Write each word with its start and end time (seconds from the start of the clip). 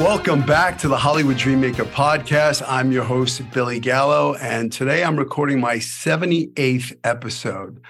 Welcome 0.00 0.44
back 0.44 0.76
to 0.78 0.88
the 0.88 0.96
Hollywood 0.96 1.36
Dreammaker 1.36 1.84
podcast. 1.84 2.64
I'm 2.66 2.90
your 2.90 3.04
host, 3.04 3.40
Billy 3.52 3.78
Gallo, 3.78 4.34
and 4.34 4.72
today 4.72 5.04
I'm 5.04 5.16
recording 5.16 5.60
my 5.60 5.76
78th 5.76 6.98
episode. 7.04 7.80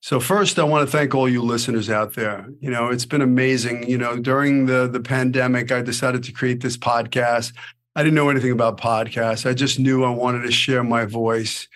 So 0.00 0.20
first, 0.20 0.58
I 0.58 0.64
want 0.64 0.88
to 0.88 0.96
thank 0.96 1.14
all 1.14 1.28
you 1.28 1.42
listeners 1.42 1.90
out 1.90 2.14
there. 2.14 2.48
You 2.60 2.70
know, 2.70 2.88
it's 2.88 3.04
been 3.04 3.20
amazing. 3.20 3.86
You 3.86 3.98
know, 3.98 4.18
during 4.18 4.64
the 4.66 4.88
the 4.88 5.00
pandemic, 5.00 5.70
I 5.70 5.82
decided 5.82 6.24
to 6.24 6.32
create 6.32 6.62
this 6.62 6.78
podcast. 6.78 7.52
I 7.94 8.02
didn't 8.02 8.14
know 8.14 8.30
anything 8.30 8.52
about 8.52 8.80
podcasts. 8.80 9.44
I 9.44 9.52
just 9.52 9.78
knew 9.78 10.02
I 10.02 10.10
wanted 10.10 10.42
to 10.44 10.50
share 10.50 10.82
my 10.82 11.04
voice. 11.04 11.68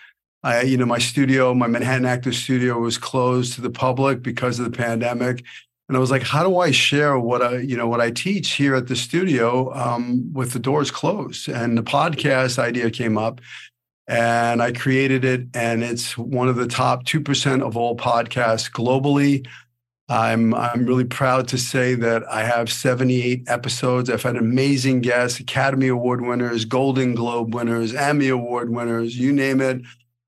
I, 0.43 0.63
you 0.63 0.79
know, 0.79 0.87
my 0.87 0.99
studio, 0.99 1.53
my 1.53 1.67
Manhattan 1.67 2.07
Actor 2.07 2.33
Studio 2.33 2.79
was 2.79 2.97
closed 2.97 3.53
to 3.55 3.61
the 3.61 3.71
public 3.71 4.23
because 4.23 4.59
of 4.59 4.65
the 4.65 4.77
pandemic 4.77 5.45
and 5.89 5.97
I 5.97 6.01
was 6.01 6.11
like, 6.11 6.23
how 6.23 6.43
do 6.43 6.59
I 6.59 6.71
share 6.71 7.19
what 7.19 7.43
I, 7.43 7.59
you 7.59 7.77
know, 7.77 7.87
what 7.89 8.01
I 8.01 8.11
teach 8.11 8.53
here 8.53 8.75
at 8.75 8.87
the 8.87 8.97
studio 8.97 9.73
um, 9.75 10.33
with 10.33 10.53
the 10.53 10.59
doors 10.59 10.91
closed? 10.91 11.49
And 11.49 11.77
the 11.77 11.83
podcast 11.83 12.59
idea 12.59 12.91
came 12.91 13.19
up, 13.19 13.41
and 14.07 14.63
I 14.63 14.73
created 14.73 15.25
it, 15.25 15.47
and 15.53 15.85
it's 15.85 16.17
one 16.17 16.49
of 16.49 16.57
the 16.57 16.67
top 16.67 17.05
two 17.05 17.21
percent 17.21 17.63
of 17.63 17.77
all 17.77 17.97
podcasts 17.97 18.71
globally. 18.71 19.47
I'm 20.09 20.55
I'm 20.55 20.87
really 20.87 21.05
proud 21.05 21.49
to 21.49 21.59
say 21.59 21.95
that 21.95 22.23
I 22.31 22.45
have 22.45 22.71
78 22.71 23.45
episodes. 23.47 24.11
I've 24.11 24.23
had 24.23 24.37
amazing 24.37 25.01
guests, 25.01 25.41
Academy 25.41 25.89
Award 25.89 26.23
winners, 26.23 26.65
Golden 26.65 27.15
Globe 27.15 27.55
winners, 27.55 27.95
Emmy 27.95 28.29
Award 28.29 28.71
winners, 28.71 29.19
you 29.19 29.33
name 29.33 29.61
it. 29.61 29.83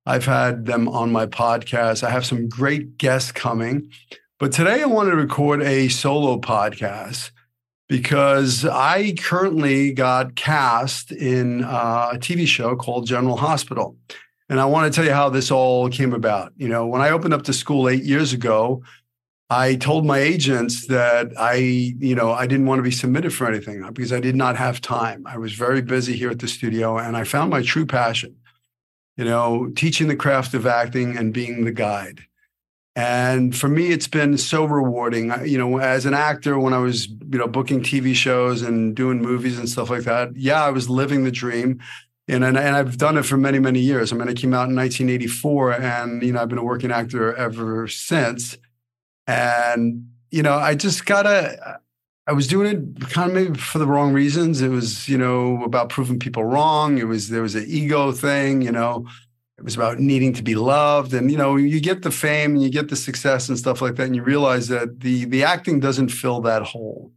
I've 0.07 0.25
had 0.25 0.67
them 0.67 0.89
on 0.89 1.11
my 1.13 1.27
podcast. 1.27 2.05
I 2.05 2.11
have 2.11 2.25
some 2.25 2.49
great 2.49 2.97
guests 2.97 3.33
coming. 3.33 3.91
But 4.39 4.53
today 4.53 4.83
I 4.83 4.87
wanted 4.87 5.13
to 5.13 5.17
record 5.17 5.63
a 5.63 5.89
solo 5.89 6.39
podcast 6.39 7.31
because 7.89 8.67
I 8.67 9.15
currently 9.19 9.95
got 9.95 10.35
cast 10.35 11.11
in 11.11 11.65
uh, 11.65 12.11
a 12.13 12.19
TV 12.19 12.47
show 12.47 12.77
called 12.77 13.07
General 13.07 13.39
Hospital. 13.39 13.97
And 14.51 14.61
I 14.61 14.67
want 14.67 14.93
to 14.93 14.95
tell 14.95 15.07
you 15.07 15.15
how 15.15 15.31
this 15.31 15.51
all 15.51 15.89
came 15.89 16.13
about. 16.13 16.53
You 16.59 16.69
know, 16.69 16.87
when 16.87 17.01
I 17.01 17.09
opened 17.11 17.33
up 17.33 17.45
the 17.45 17.55
school 17.55 17.89
eight 17.89 18.05
years 18.05 18.35
ago, 18.35 18.83
I 19.49 19.77
told 19.77 20.05
my 20.05 20.19
agents 20.19 20.87
that 20.89 21.33
I, 21.39 21.55
you 21.55 22.15
know, 22.15 22.31
I 22.33 22.47
didn't 22.47 22.67
want 22.67 22.81
to 22.81 22.83
be 22.83 22.91
submitted 22.91 23.33
for 23.33 23.49
anything 23.49 23.91
because 23.95 24.13
I 24.13 24.21
did 24.21 24.37
not 24.37 24.57
have 24.57 24.83
time. 24.83 25.27
I 25.27 25.39
was 25.39 25.55
very 25.55 25.81
busy 25.81 26.15
here 26.15 26.29
at 26.29 26.41
the 26.41 26.49
studio 26.49 26.99
and 26.99 27.17
I 27.17 27.25
found 27.25 27.49
my 27.49 27.63
true 27.63 27.87
passion, 27.87 28.37
you 29.17 29.25
know, 29.25 29.73
teaching 29.75 30.09
the 30.09 30.17
craft 30.17 30.53
of 30.53 30.67
acting 30.67 31.17
and 31.17 31.33
being 31.33 31.65
the 31.65 31.73
guide. 31.73 32.26
And 32.97 33.55
for 33.55 33.69
me, 33.69 33.89
it's 33.89 34.09
been 34.09 34.39
so 34.39 34.65
rewarding. 34.65 35.31
You 35.47 35.59
know, 35.59 35.77
as 35.77 36.07
an 36.07 36.15
actor, 36.15 36.59
when 36.59 36.73
I 36.73 36.79
was, 36.79 37.09
you 37.09 37.39
know, 37.39 37.47
booking 37.47 37.83
TV 37.83 38.15
shows 38.15 38.63
and 38.63 38.97
doing 38.97 39.21
movies 39.21 39.59
and 39.59 39.69
stuff 39.69 39.91
like 39.91 40.05
that, 40.05 40.35
yeah, 40.35 40.65
I 40.65 40.71
was 40.71 40.89
living 40.89 41.23
the 41.23 41.31
dream. 41.31 41.79
And, 42.27 42.43
and, 42.43 42.57
and 42.57 42.75
I've 42.75 42.97
done 42.97 43.19
it 43.19 43.27
for 43.27 43.37
many, 43.37 43.59
many 43.59 43.81
years. 43.81 44.13
I 44.13 44.17
mean, 44.17 44.29
I 44.29 44.33
came 44.33 44.55
out 44.55 44.71
in 44.71 44.75
1984 44.75 45.75
and, 45.75 46.23
you 46.23 46.33
know, 46.33 46.41
I've 46.41 46.49
been 46.49 46.59
a 46.59 46.65
working 46.65 46.91
actor 46.91 47.37
ever 47.37 47.87
since. 47.87 48.57
And, 49.27 50.09
you 50.31 50.43
know, 50.43 50.55
I 50.55 50.75
just 50.75 51.05
gotta, 51.05 51.81
I 52.27 52.33
was 52.33 52.49
doing 52.49 52.67
it 52.67 53.11
kind 53.11 53.31
of 53.31 53.35
maybe 53.35 53.59
for 53.59 53.79
the 53.79 53.87
wrong 53.87 54.15
reasons. 54.15 54.63
It 54.63 54.71
was, 54.71 55.07
you 55.07 55.19
know, 55.19 55.63
about 55.65 55.91
proving 55.91 56.19
people 56.19 56.45
wrong. 56.45 56.97
It 56.97 57.07
was, 57.07 57.29
there 57.29 57.43
was 57.43 57.55
an 57.55 57.67
ego 57.69 58.11
thing, 58.11 58.63
you 58.63 58.73
know, 58.73 59.07
it 59.59 59.65
was 59.65 59.75
about 59.75 59.99
needing 59.99 60.33
to 60.35 60.43
be 60.43 60.55
loved 60.55 61.15
and 61.15 61.31
you 61.31 61.37
know 61.37 61.57
you 61.57 61.81
get 61.81 62.03
the 62.03 62.11
fame 62.11 62.53
and 62.53 62.63
you 62.63 62.71
get 62.71 62.89
the 62.89 62.97
success 62.97 63.49
and 63.49 63.59
stuff 63.59 63.81
like 63.81 63.95
that 63.97 64.07
and 64.07 64.17
you 64.17 64.23
realize 64.23 64.69
that 64.69 65.01
the 65.01 65.25
the 65.27 65.45
acting 65.45 65.81
doesn't 65.81 66.09
fill 66.09 66.41
that 66.43 66.63
hole. 66.63 67.13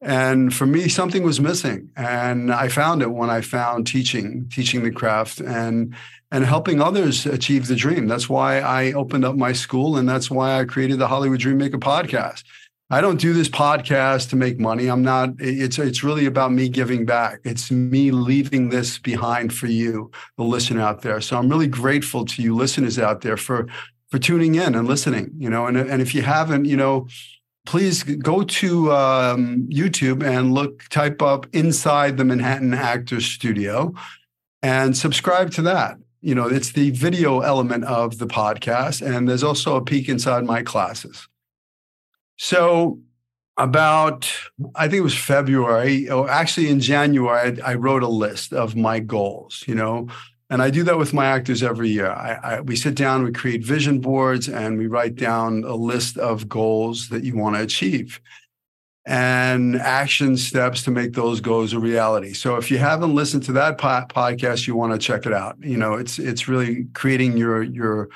And 0.00 0.52
for 0.52 0.66
me 0.66 0.88
something 0.88 1.22
was 1.22 1.40
missing 1.40 1.90
and 1.96 2.52
i 2.52 2.66
found 2.66 3.02
it 3.02 3.12
when 3.12 3.30
i 3.30 3.40
found 3.40 3.86
teaching 3.86 4.48
teaching 4.52 4.82
the 4.82 4.90
craft 4.90 5.40
and 5.40 5.94
and 6.32 6.44
helping 6.44 6.80
others 6.80 7.26
achieve 7.26 7.66
the 7.66 7.76
dream. 7.76 8.08
That's 8.08 8.28
why 8.28 8.60
i 8.60 8.92
opened 8.92 9.24
up 9.24 9.36
my 9.36 9.52
school 9.52 9.96
and 9.96 10.08
that's 10.08 10.30
why 10.30 10.58
i 10.58 10.64
created 10.64 10.98
the 10.98 11.06
hollywood 11.06 11.38
dream 11.40 11.58
maker 11.58 11.78
podcast 11.78 12.42
I 12.92 13.00
don't 13.00 13.18
do 13.18 13.32
this 13.32 13.48
podcast 13.48 14.28
to 14.30 14.36
make 14.36 14.60
money. 14.60 14.88
I'm 14.88 15.00
not, 15.00 15.30
it's 15.38 15.78
it's 15.78 16.04
really 16.04 16.26
about 16.26 16.52
me 16.52 16.68
giving 16.68 17.06
back. 17.06 17.40
It's 17.42 17.70
me 17.70 18.10
leaving 18.10 18.68
this 18.68 18.98
behind 18.98 19.54
for 19.54 19.66
you, 19.66 20.10
the 20.36 20.44
listener 20.44 20.82
out 20.82 21.00
there. 21.00 21.22
So 21.22 21.38
I'm 21.38 21.48
really 21.48 21.68
grateful 21.68 22.26
to 22.26 22.42
you 22.42 22.54
listeners 22.54 22.98
out 22.98 23.22
there 23.22 23.38
for 23.38 23.66
for 24.10 24.18
tuning 24.18 24.56
in 24.56 24.74
and 24.74 24.86
listening, 24.86 25.30
you 25.38 25.48
know, 25.48 25.64
and, 25.64 25.78
and 25.78 26.02
if 26.02 26.14
you 26.14 26.20
haven't, 26.20 26.66
you 26.66 26.76
know, 26.76 27.08
please 27.64 28.02
go 28.02 28.42
to 28.42 28.92
um, 28.92 29.66
YouTube 29.70 30.22
and 30.22 30.52
look, 30.52 30.86
type 30.90 31.22
up 31.22 31.46
inside 31.54 32.18
the 32.18 32.26
Manhattan 32.26 32.74
Actors 32.74 33.24
Studio 33.24 33.94
and 34.62 34.94
subscribe 34.94 35.50
to 35.52 35.62
that. 35.62 35.96
You 36.20 36.34
know, 36.34 36.46
it's 36.46 36.72
the 36.72 36.90
video 36.90 37.40
element 37.40 37.84
of 37.84 38.18
the 38.18 38.26
podcast. 38.26 39.00
And 39.00 39.26
there's 39.26 39.42
also 39.42 39.76
a 39.76 39.82
peek 39.82 40.10
inside 40.10 40.44
my 40.44 40.62
classes. 40.62 41.26
So 42.42 42.98
about 43.56 44.28
I 44.74 44.88
think 44.88 44.98
it 44.98 45.02
was 45.02 45.16
February, 45.16 46.10
or 46.10 46.28
actually 46.28 46.70
in 46.70 46.80
January, 46.80 47.62
I, 47.62 47.70
I, 47.70 47.74
wrote 47.74 48.02
a 48.02 48.08
list 48.08 48.52
of 48.52 48.74
my 48.74 48.98
goals. 48.98 49.62
You 49.68 49.76
know, 49.76 50.08
and 50.50 50.60
I 50.60 50.68
do 50.68 50.82
that 50.82 50.98
with 50.98 51.12
my 51.12 51.26
actors 51.26 51.62
every 51.62 51.90
year. 51.90 52.10
I, 52.10 52.32
I, 52.42 52.60
we 52.60 52.74
sit 52.74 52.96
down, 52.96 53.22
we 53.22 53.30
create 53.30 53.62
vision 53.62 54.00
boards, 54.00 54.48
and 54.48 54.76
we 54.76 54.88
write 54.88 55.14
down 55.14 55.62
a 55.62 55.76
list 55.76 56.18
of 56.18 56.48
goals 56.48 57.10
that 57.10 57.22
you 57.22 57.36
want 57.36 57.54
to 57.54 57.62
achieve 57.62 58.20
and 59.04 59.76
action 59.76 60.36
steps 60.36 60.82
to 60.84 60.90
make 60.90 61.12
those 61.12 61.40
goals 61.40 61.72
a 61.72 61.78
reality. 61.78 62.32
So 62.32 62.56
if 62.56 62.70
you 62.70 62.78
haven't 62.78 63.14
listened 63.14 63.42
to 63.44 63.52
that 63.52 63.78
po- 63.78 64.06
podcast, 64.08 64.66
you 64.66 64.76
want 64.76 64.92
to 64.92 64.98
check 64.98 65.26
it 65.26 65.32
out. 65.32 65.56
You 65.60 65.76
know, 65.76 65.94
it's 65.94 66.18
it's 66.18 66.48
really 66.48 66.86
creating 66.92 67.36
your 67.36 67.62
your 67.62 68.08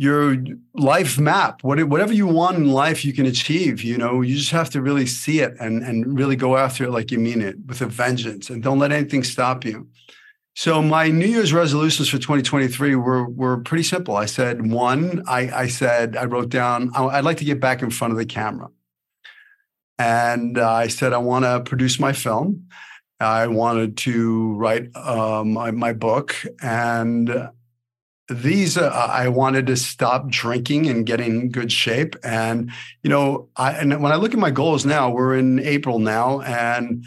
your 0.00 0.34
life 0.72 1.18
map 1.18 1.62
whatever 1.62 2.14
you 2.14 2.26
want 2.26 2.56
in 2.56 2.72
life 2.72 3.04
you 3.04 3.12
can 3.12 3.26
achieve 3.26 3.82
you 3.82 3.98
know 3.98 4.22
you 4.22 4.34
just 4.34 4.50
have 4.50 4.70
to 4.70 4.80
really 4.80 5.04
see 5.04 5.40
it 5.40 5.54
and 5.60 5.82
and 5.82 6.18
really 6.18 6.36
go 6.36 6.56
after 6.56 6.84
it 6.84 6.90
like 6.90 7.10
you 7.10 7.18
mean 7.18 7.42
it 7.42 7.54
with 7.66 7.82
a 7.82 7.86
vengeance 7.86 8.48
and 8.48 8.62
don't 8.62 8.78
let 8.78 8.92
anything 8.92 9.22
stop 9.22 9.62
you. 9.62 9.86
So 10.54 10.80
my 10.80 11.08
new 11.08 11.26
year's 11.26 11.52
resolutions 11.52 12.08
for 12.08 12.16
2023 12.16 12.94
were 12.94 13.28
were 13.28 13.58
pretty 13.58 13.82
simple. 13.82 14.16
I 14.16 14.24
said 14.24 14.72
one 14.72 15.22
i 15.26 15.40
i 15.64 15.66
said 15.68 16.16
i 16.16 16.24
wrote 16.24 16.48
down 16.48 16.90
i'd 16.94 17.26
like 17.26 17.36
to 17.36 17.44
get 17.44 17.60
back 17.60 17.82
in 17.82 17.90
front 17.90 18.12
of 18.12 18.16
the 18.16 18.24
camera. 18.24 18.68
And 19.98 20.56
i 20.56 20.86
said 20.88 21.12
i 21.12 21.18
want 21.18 21.44
to 21.44 21.60
produce 21.60 22.00
my 22.00 22.14
film. 22.14 22.68
I 23.20 23.48
wanted 23.48 23.98
to 23.98 24.54
write 24.54 24.96
um, 24.96 25.52
my, 25.52 25.70
my 25.72 25.92
book. 25.92 26.34
And 26.62 27.50
these 28.30 28.78
uh, 28.78 28.88
i 28.88 29.28
wanted 29.28 29.66
to 29.66 29.76
stop 29.76 30.28
drinking 30.28 30.86
and 30.86 31.04
get 31.04 31.20
in 31.20 31.50
good 31.50 31.72
shape. 31.72 32.16
And 32.22 32.70
you 33.02 33.10
know 33.10 33.48
i 33.56 33.72
and 33.72 34.02
when 34.02 34.12
i 34.12 34.16
look 34.16 34.32
at 34.32 34.38
my 34.38 34.50
goals 34.50 34.86
now 34.86 35.10
we're 35.10 35.36
in 35.36 35.58
april 35.60 35.98
now 35.98 36.40
and 36.42 37.04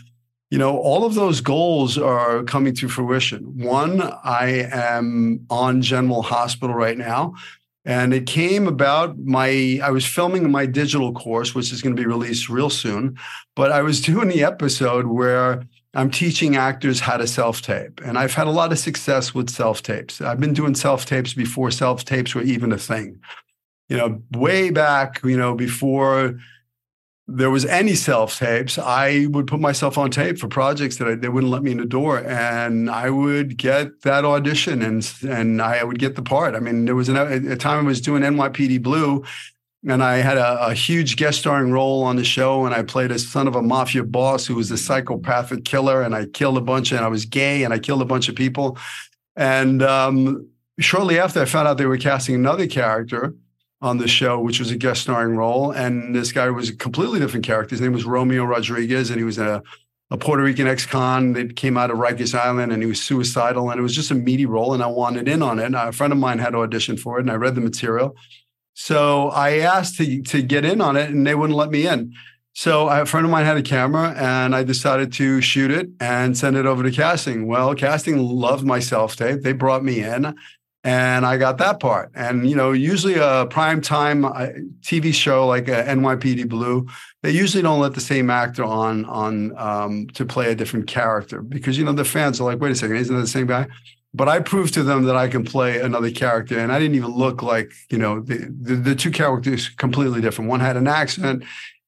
you 0.49 0.57
know 0.57 0.77
all 0.77 1.05
of 1.05 1.15
those 1.15 1.41
goals 1.41 1.97
are 1.97 2.43
coming 2.43 2.75
to 2.75 2.89
fruition. 2.89 3.57
One 3.57 4.01
i 4.23 4.67
am 4.71 5.45
on 5.49 5.81
general 5.81 6.21
hospital 6.21 6.75
right 6.75 6.97
now 6.97 7.35
and 7.85 8.13
it 8.13 8.25
came 8.25 8.67
about 8.67 9.17
my 9.19 9.79
i 9.83 9.89
was 9.89 10.05
filming 10.05 10.51
my 10.51 10.65
digital 10.65 11.13
course 11.13 11.53
which 11.53 11.71
is 11.71 11.81
going 11.81 11.95
to 11.95 12.01
be 12.01 12.07
released 12.07 12.49
real 12.49 12.69
soon 12.69 13.17
but 13.55 13.71
i 13.71 13.81
was 13.81 14.01
doing 14.09 14.29
the 14.29 14.43
episode 14.43 15.07
where 15.07 15.63
I'm 15.93 16.09
teaching 16.09 16.55
actors 16.55 16.99
how 16.99 17.17
to 17.17 17.27
self 17.27 17.61
tape. 17.61 18.01
And 18.03 18.17
I've 18.17 18.33
had 18.33 18.47
a 18.47 18.51
lot 18.51 18.71
of 18.71 18.79
success 18.79 19.33
with 19.33 19.49
self 19.49 19.83
tapes. 19.83 20.21
I've 20.21 20.39
been 20.39 20.53
doing 20.53 20.75
self 20.75 21.05
tapes 21.05 21.33
before 21.33 21.71
self 21.71 22.03
tapes 22.05 22.33
were 22.33 22.41
even 22.41 22.71
a 22.71 22.77
thing. 22.77 23.19
You 23.89 23.97
know, 23.97 24.21
way 24.31 24.69
back, 24.71 25.21
you 25.23 25.37
know, 25.37 25.53
before 25.53 26.39
there 27.27 27.49
was 27.49 27.65
any 27.65 27.95
self 27.95 28.37
tapes, 28.37 28.77
I 28.77 29.27
would 29.27 29.47
put 29.47 29.59
myself 29.59 29.97
on 29.97 30.11
tape 30.11 30.39
for 30.39 30.47
projects 30.47 30.97
that 30.97 31.07
I, 31.07 31.15
they 31.15 31.29
wouldn't 31.29 31.51
let 31.51 31.63
me 31.63 31.71
in 31.71 31.77
the 31.77 31.85
door, 31.85 32.19
and 32.19 32.89
I 32.89 33.09
would 33.09 33.57
get 33.57 34.01
that 34.01 34.25
audition, 34.25 34.81
and 34.81 35.09
and 35.27 35.61
I 35.61 35.83
would 35.83 35.99
get 35.99 36.15
the 36.15 36.21
part. 36.21 36.55
I 36.55 36.59
mean, 36.59 36.85
there 36.85 36.95
was 36.95 37.09
an, 37.09 37.17
a 37.17 37.55
time 37.55 37.85
I 37.85 37.87
was 37.87 38.01
doing 38.01 38.23
NYPD 38.23 38.81
Blue, 38.81 39.23
and 39.87 40.03
I 40.03 40.17
had 40.17 40.37
a, 40.37 40.67
a, 40.67 40.73
huge 40.73 41.17
guest 41.17 41.39
starring 41.39 41.71
role 41.71 42.03
on 42.03 42.15
the 42.15 42.23
show, 42.23 42.65
and 42.65 42.73
I 42.73 42.83
played 42.83 43.11
a 43.11 43.19
son 43.19 43.47
of 43.47 43.55
a 43.55 43.61
mafia 43.61 44.03
boss 44.03 44.45
who 44.45 44.55
was 44.55 44.71
a 44.71 44.77
psychopathic 44.77 45.65
killer, 45.65 46.01
and 46.01 46.15
I 46.15 46.25
killed 46.25 46.57
a 46.57 46.61
bunch, 46.61 46.91
and 46.91 47.01
I 47.01 47.07
was 47.07 47.25
gay, 47.25 47.63
and 47.63 47.73
I 47.73 47.79
killed 47.79 48.01
a 48.01 48.05
bunch 48.05 48.29
of 48.29 48.35
people, 48.35 48.77
and 49.35 49.81
um, 49.81 50.47
shortly 50.79 51.19
after, 51.19 51.41
I 51.41 51.45
found 51.45 51.67
out 51.67 51.77
they 51.77 51.85
were 51.85 51.97
casting 51.97 52.35
another 52.35 52.67
character 52.67 53.35
on 53.81 53.97
the 53.97 54.07
show, 54.07 54.39
which 54.39 54.59
was 54.59 54.71
a 54.71 54.77
guest 54.77 55.01
starring 55.01 55.35
role. 55.35 55.71
And 55.71 56.15
this 56.15 56.31
guy 56.31 56.49
was 56.49 56.69
a 56.69 56.75
completely 56.75 57.19
different 57.19 57.45
character. 57.45 57.73
His 57.73 57.81
name 57.81 57.91
was 57.91 58.05
Romeo 58.05 58.45
Rodriguez, 58.45 59.09
and 59.09 59.19
he 59.19 59.25
was 59.25 59.37
a, 59.37 59.61
a 60.09 60.17
Puerto 60.17 60.41
Rican 60.41 60.67
ex-con 60.67 61.33
that 61.33 61.55
came 61.55 61.77
out 61.77 61.91
of 61.91 61.97
Rikers 61.97 62.33
Island, 62.33 62.71
and 62.71 62.81
he 62.81 62.87
was 62.87 63.01
suicidal. 63.01 63.69
And 63.69 63.79
it 63.79 63.83
was 63.83 63.95
just 63.95 64.11
a 64.11 64.15
meaty 64.15 64.45
role, 64.45 64.73
and 64.73 64.81
I 64.81 64.87
wanted 64.87 65.27
in 65.27 65.41
on 65.41 65.59
it. 65.59 65.65
And 65.65 65.75
a 65.75 65.91
friend 65.91 66.13
of 66.13 66.19
mine 66.19 66.39
had 66.39 66.53
auditioned 66.53 66.99
for 66.99 67.17
it, 67.17 67.21
and 67.21 67.31
I 67.31 67.35
read 67.35 67.55
the 67.55 67.61
material. 67.61 68.15
So 68.73 69.29
I 69.29 69.59
asked 69.59 69.97
to, 69.97 70.21
to 70.23 70.41
get 70.41 70.65
in 70.65 70.81
on 70.81 70.97
it, 70.97 71.09
and 71.09 71.25
they 71.25 71.35
wouldn't 71.35 71.57
let 71.57 71.69
me 71.69 71.87
in. 71.87 72.13
So 72.53 72.87
a 72.87 73.05
friend 73.05 73.25
of 73.25 73.31
mine 73.31 73.45
had 73.45 73.57
a 73.57 73.63
camera, 73.63 74.13
and 74.15 74.55
I 74.55 74.63
decided 74.63 75.11
to 75.13 75.41
shoot 75.41 75.71
it 75.71 75.89
and 75.99 76.37
send 76.37 76.55
it 76.55 76.65
over 76.65 76.83
to 76.83 76.91
casting. 76.91 77.47
Well, 77.47 77.73
casting 77.73 78.17
loved 78.19 78.65
my 78.65 78.79
self 78.79 79.15
tape. 79.15 79.41
They 79.41 79.53
brought 79.53 79.83
me 79.83 80.03
in 80.03 80.35
and 80.83 81.25
I 81.25 81.37
got 81.37 81.57
that 81.59 81.79
part. 81.79 82.11
And 82.13 82.49
you 82.49 82.55
know, 82.55 82.71
usually 82.71 83.15
a 83.15 83.47
prime 83.49 83.81
time 83.81 84.25
uh, 84.25 84.49
TV 84.81 85.13
show 85.13 85.47
like 85.47 85.65
NYPD 85.65 86.49
Blue, 86.49 86.87
they 87.21 87.31
usually 87.31 87.63
don't 87.63 87.79
let 87.79 87.93
the 87.93 88.01
same 88.01 88.29
actor 88.29 88.63
on 88.63 89.05
on 89.05 89.57
um, 89.57 90.07
to 90.13 90.25
play 90.25 90.51
a 90.51 90.55
different 90.55 90.87
character 90.87 91.41
because 91.41 91.77
you 91.77 91.85
know 91.85 91.93
the 91.93 92.05
fans 92.05 92.41
are 92.41 92.43
like, 92.43 92.59
wait 92.59 92.71
a 92.71 92.75
second, 92.75 92.97
isn't 92.97 93.15
that 93.15 93.21
the 93.21 93.27
same 93.27 93.47
guy? 93.47 93.67
But 94.15 94.29
I 94.29 94.39
proved 94.39 94.75
to 94.75 94.83
them 94.83 95.05
that 95.05 95.15
I 95.15 95.27
can 95.27 95.43
play 95.43 95.81
another 95.81 96.11
character, 96.11 96.59
and 96.59 96.71
I 96.71 96.79
didn't 96.79 96.95
even 96.95 97.11
look 97.11 97.41
like 97.41 97.71
you 97.89 97.97
know 97.97 98.19
the 98.19 98.53
the, 98.61 98.75
the 98.75 98.95
two 98.95 99.11
characters 99.11 99.69
completely 99.69 100.21
different. 100.21 100.49
One 100.49 100.59
had 100.59 100.77
an 100.77 100.87
accent, 100.87 101.43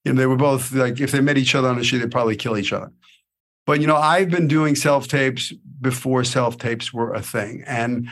and 0.06 0.18
they 0.18 0.26
were 0.26 0.36
both 0.36 0.72
like 0.72 1.00
if 1.00 1.12
they 1.12 1.22
met 1.22 1.38
each 1.38 1.56
other 1.56 1.68
on 1.68 1.78
the 1.78 1.84
street, 1.84 2.00
they'd 2.00 2.12
probably 2.12 2.36
kill 2.36 2.58
each 2.58 2.74
other. 2.74 2.92
But 3.66 3.82
you 3.82 3.88
know, 3.88 3.96
I've 3.96 4.30
been 4.30 4.48
doing 4.48 4.76
self 4.76 5.08
tapes 5.08 5.54
before 5.82 6.24
self 6.24 6.58
tapes 6.58 6.92
were 6.92 7.14
a 7.14 7.22
thing, 7.22 7.64
and 7.68 8.08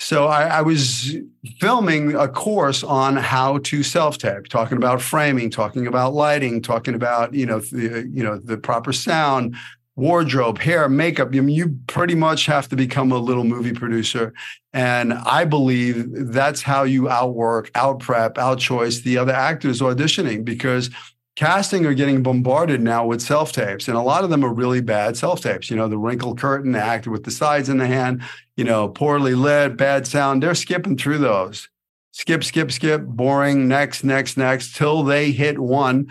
so 0.00 0.26
I, 0.28 0.44
I, 0.44 0.62
was 0.62 1.14
filming 1.58 2.14
a 2.14 2.26
course 2.26 2.82
on 2.82 3.16
how 3.16 3.58
to 3.58 3.82
self-tape, 3.82 4.48
talking 4.48 4.78
about 4.78 5.02
framing, 5.02 5.50
talking 5.50 5.86
about 5.86 6.14
lighting, 6.14 6.62
talking 6.62 6.94
about 6.94 7.34
you 7.34 7.44
know 7.44 7.60
the 7.60 8.08
you 8.10 8.24
know 8.24 8.38
the 8.38 8.56
proper 8.56 8.94
sound, 8.94 9.56
wardrobe, 10.00 10.58
hair, 10.58 10.88
makeup. 10.88 11.28
I 11.28 11.40
mean, 11.40 11.50
you 11.50 11.78
pretty 11.86 12.14
much 12.14 12.46
have 12.46 12.68
to 12.70 12.76
become 12.76 13.12
a 13.12 13.18
little 13.18 13.44
movie 13.44 13.72
producer, 13.72 14.32
and 14.72 15.12
I 15.12 15.44
believe 15.44 16.06
that's 16.10 16.62
how 16.62 16.84
you 16.84 17.08
outwork, 17.08 17.70
out 17.74 18.00
prep, 18.00 18.38
out 18.38 18.58
choice 18.58 19.00
the 19.00 19.18
other 19.18 19.32
actors 19.32 19.80
auditioning 19.80 20.44
because 20.44 20.90
casting 21.36 21.84
are 21.86 21.94
getting 21.94 22.22
bombarded 22.22 22.80
now 22.80 23.06
with 23.06 23.20
self 23.20 23.52
tapes, 23.52 23.88
and 23.88 23.96
a 23.96 24.02
lot 24.02 24.24
of 24.24 24.30
them 24.30 24.42
are 24.42 24.52
really 24.52 24.80
bad 24.80 25.16
self 25.18 25.42
tapes. 25.42 25.70
You 25.70 25.76
know, 25.76 25.88
the 25.88 25.98
wrinkled 25.98 26.40
curtain, 26.40 26.72
the 26.72 26.82
actor 26.82 27.10
with 27.10 27.24
the 27.24 27.30
sides 27.30 27.68
in 27.68 27.76
the 27.76 27.86
hand, 27.86 28.22
you 28.56 28.64
know, 28.64 28.88
poorly 28.88 29.34
lit, 29.34 29.76
bad 29.76 30.06
sound. 30.06 30.42
They're 30.42 30.54
skipping 30.54 30.96
through 30.96 31.18
those. 31.18 31.68
Skip, 32.12 32.42
skip, 32.42 32.72
skip, 32.72 33.04
boring, 33.04 33.68
next, 33.68 34.02
next, 34.02 34.36
next, 34.36 34.74
till 34.74 35.04
they 35.04 35.30
hit 35.30 35.58
one 35.58 36.08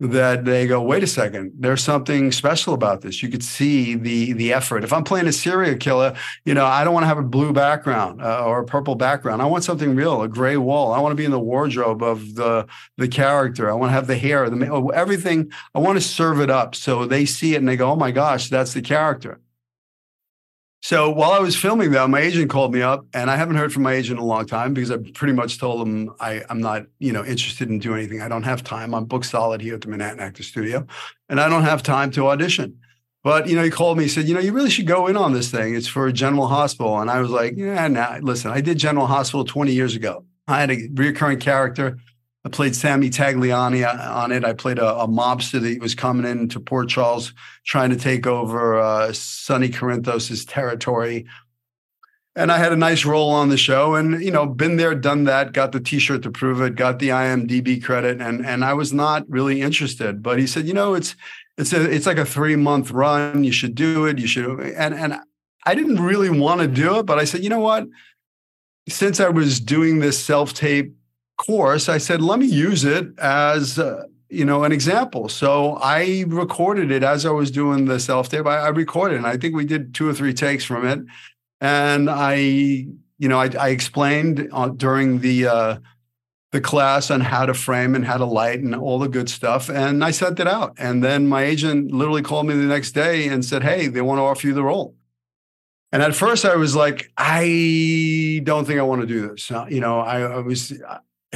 that 0.00 0.46
they 0.46 0.66
go, 0.66 0.80
wait 0.80 1.02
a 1.02 1.06
second, 1.06 1.52
there's 1.58 1.84
something 1.84 2.32
special 2.32 2.72
about 2.72 3.02
this. 3.02 3.22
You 3.22 3.28
could 3.28 3.44
see 3.44 3.94
the 3.94 4.32
the 4.32 4.52
effort. 4.52 4.82
If 4.82 4.92
I'm 4.92 5.04
playing 5.04 5.26
a 5.26 5.32
serial 5.32 5.76
killer, 5.76 6.14
you 6.46 6.54
know, 6.54 6.64
I 6.64 6.84
don't 6.84 6.94
want 6.94 7.04
to 7.04 7.08
have 7.08 7.18
a 7.18 7.22
blue 7.22 7.52
background 7.52 8.22
uh, 8.22 8.44
or 8.44 8.60
a 8.60 8.64
purple 8.64 8.94
background. 8.94 9.42
I 9.42 9.44
want 9.44 9.62
something 9.62 9.94
real, 9.94 10.22
a 10.22 10.28
gray 10.28 10.56
wall. 10.56 10.92
I 10.92 11.00
want 11.00 11.12
to 11.12 11.16
be 11.16 11.26
in 11.26 11.30
the 11.30 11.38
wardrobe 11.38 12.02
of 12.02 12.34
the 12.34 12.66
the 12.96 13.08
character. 13.08 13.70
I 13.70 13.74
want 13.74 13.90
to 13.90 13.94
have 13.94 14.06
the 14.06 14.16
hair, 14.16 14.48
the 14.48 14.90
everything. 14.94 15.52
I 15.74 15.80
want 15.80 15.98
to 15.98 16.04
serve 16.04 16.40
it 16.40 16.50
up 16.50 16.74
so 16.74 17.04
they 17.04 17.26
see 17.26 17.54
it 17.54 17.58
and 17.58 17.68
they 17.68 17.76
go, 17.76 17.90
oh 17.90 17.96
my 17.96 18.10
gosh, 18.10 18.48
that's 18.48 18.72
the 18.72 18.82
character. 18.82 19.40
So 20.82 21.10
while 21.10 21.32
I 21.32 21.40
was 21.40 21.54
filming 21.54 21.90
that, 21.90 22.08
my 22.08 22.20
agent 22.20 22.48
called 22.48 22.72
me 22.72 22.80
up, 22.80 23.04
and 23.12 23.30
I 23.30 23.36
haven't 23.36 23.56
heard 23.56 23.72
from 23.72 23.82
my 23.82 23.92
agent 23.92 24.18
in 24.18 24.24
a 24.24 24.26
long 24.26 24.46
time 24.46 24.72
because 24.72 24.90
I 24.90 24.96
pretty 24.96 25.34
much 25.34 25.58
told 25.58 25.86
him 25.86 26.10
I, 26.20 26.42
am 26.48 26.60
not, 26.60 26.86
you 26.98 27.12
know, 27.12 27.22
interested 27.22 27.68
in 27.68 27.78
doing 27.78 27.98
anything. 27.98 28.22
I 28.22 28.28
don't 28.28 28.44
have 28.44 28.64
time. 28.64 28.94
I'm 28.94 29.04
booked 29.04 29.26
solid 29.26 29.60
here 29.60 29.74
at 29.74 29.82
the 29.82 29.88
Manhattan 29.88 30.20
Actor 30.20 30.42
Studio, 30.42 30.86
and 31.28 31.38
I 31.38 31.50
don't 31.50 31.64
have 31.64 31.82
time 31.82 32.10
to 32.12 32.28
audition. 32.28 32.78
But 33.22 33.46
you 33.46 33.56
know, 33.56 33.62
he 33.62 33.68
called 33.68 33.98
me. 33.98 34.04
He 34.04 34.08
said, 34.08 34.26
you 34.26 34.32
know, 34.32 34.40
you 34.40 34.54
really 34.54 34.70
should 34.70 34.86
go 34.86 35.06
in 35.06 35.18
on 35.18 35.34
this 35.34 35.50
thing. 35.50 35.74
It's 35.74 35.86
for 35.86 36.10
General 36.10 36.46
Hospital, 36.46 36.98
and 36.98 37.10
I 37.10 37.20
was 37.20 37.30
like, 37.30 37.54
yeah, 37.56 37.86
nah. 37.88 38.18
Listen, 38.22 38.50
I 38.50 38.62
did 38.62 38.78
General 38.78 39.06
Hospital 39.06 39.44
20 39.44 39.72
years 39.72 39.94
ago. 39.94 40.24
I 40.48 40.60
had 40.60 40.70
a 40.70 40.88
reoccurring 40.88 41.40
character 41.42 41.98
I 42.44 42.48
played 42.48 42.74
Sammy 42.74 43.10
Tagliani 43.10 43.86
on 43.86 44.32
it. 44.32 44.44
I 44.44 44.54
played 44.54 44.78
a, 44.78 45.00
a, 45.00 45.06
mobster 45.06 45.60
that 45.60 45.80
was 45.80 45.94
coming 45.94 46.24
into 46.24 46.58
Port 46.58 46.88
Charles 46.88 47.34
trying 47.66 47.90
to 47.90 47.96
take 47.96 48.26
over 48.26 48.78
uh, 48.78 49.12
Sonny 49.12 49.68
Corinthos' 49.68 50.46
territory. 50.48 51.26
And 52.36 52.50
I 52.50 52.56
had 52.56 52.72
a 52.72 52.76
nice 52.76 53.04
role 53.04 53.30
on 53.30 53.50
the 53.50 53.58
show 53.58 53.94
and, 53.94 54.22
you 54.22 54.30
know, 54.30 54.46
been 54.46 54.76
there, 54.76 54.94
done 54.94 55.24
that, 55.24 55.52
got 55.52 55.72
the 55.72 55.80
t-shirt 55.80 56.22
to 56.22 56.30
prove 56.30 56.62
it, 56.62 56.76
got 56.76 56.98
the 56.98 57.08
IMDb 57.08 57.82
credit. 57.82 58.22
And, 58.22 58.46
and 58.46 58.64
I 58.64 58.72
was 58.72 58.92
not 58.92 59.28
really 59.28 59.60
interested, 59.60 60.22
but 60.22 60.38
he 60.38 60.46
said, 60.46 60.66
you 60.66 60.72
know, 60.72 60.94
it's, 60.94 61.16
it's 61.58 61.74
a, 61.74 61.90
it's 61.90 62.06
like 62.06 62.18
a 62.18 62.24
three 62.24 62.56
month 62.56 62.90
run. 62.90 63.44
You 63.44 63.52
should 63.52 63.74
do 63.74 64.06
it. 64.06 64.18
You 64.18 64.26
should. 64.26 64.60
And, 64.60 64.94
and 64.94 65.18
I 65.66 65.74
didn't 65.74 66.00
really 66.00 66.30
want 66.30 66.62
to 66.62 66.68
do 66.68 67.00
it, 67.00 67.06
but 67.06 67.18
I 67.18 67.24
said, 67.24 67.42
you 67.42 67.50
know 67.50 67.60
what? 67.60 67.86
Since 68.88 69.20
I 69.20 69.28
was 69.28 69.60
doing 69.60 69.98
this 69.98 70.18
self 70.18 70.54
tape 70.54 70.94
course, 71.46 71.88
I 71.88 71.98
said, 71.98 72.20
let 72.20 72.38
me 72.38 72.46
use 72.46 72.84
it 72.84 73.18
as 73.18 73.78
uh, 73.78 74.04
you 74.28 74.44
know 74.44 74.64
an 74.64 74.72
example. 74.72 75.28
So 75.28 75.78
I 75.82 76.24
recorded 76.28 76.90
it 76.90 77.02
as 77.02 77.24
I 77.24 77.30
was 77.30 77.50
doing 77.50 77.86
the 77.86 77.98
self 77.98 78.28
tape. 78.28 78.46
I, 78.46 78.58
I, 78.58 78.68
recorded, 78.68 79.16
and 79.16 79.26
I 79.26 79.36
think 79.36 79.54
we 79.54 79.64
did 79.64 79.94
two 79.94 80.08
or 80.08 80.12
three 80.12 80.34
takes 80.34 80.64
from 80.64 80.86
it. 80.86 81.00
And 81.60 82.08
I, 82.10 82.34
you 82.34 83.28
know, 83.28 83.40
I, 83.40 83.50
I 83.58 83.68
explained 83.70 84.48
uh, 84.52 84.68
during 84.68 85.20
the 85.20 85.46
uh, 85.46 85.78
the 86.52 86.60
class 86.60 87.10
on 87.10 87.20
how 87.20 87.46
to 87.46 87.54
frame 87.54 87.94
and 87.94 88.04
how 88.04 88.18
to 88.18 88.24
light 88.24 88.60
and 88.60 88.74
all 88.74 88.98
the 88.98 89.08
good 89.08 89.28
stuff. 89.28 89.70
And 89.70 90.04
I 90.04 90.10
sent 90.10 90.40
it 90.40 90.48
out. 90.48 90.74
And 90.78 91.02
then 91.02 91.28
my 91.28 91.44
agent 91.44 91.92
literally 91.92 92.22
called 92.22 92.46
me 92.46 92.54
the 92.54 92.64
next 92.64 92.92
day 92.92 93.28
and 93.28 93.44
said, 93.44 93.62
"Hey, 93.62 93.86
they 93.88 94.02
want 94.02 94.18
to 94.18 94.22
offer 94.22 94.46
you 94.46 94.54
the 94.54 94.64
role." 94.64 94.94
And 95.92 96.02
at 96.02 96.14
first, 96.14 96.44
I 96.44 96.54
was 96.54 96.76
like, 96.76 97.10
I 97.16 98.42
don't 98.44 98.64
think 98.64 98.78
I 98.78 98.82
want 98.82 99.00
to 99.00 99.08
do 99.08 99.28
this. 99.28 99.50
Uh, 99.50 99.66
you 99.68 99.80
know, 99.80 99.98
I, 99.98 100.20
I 100.20 100.38
was 100.38 100.72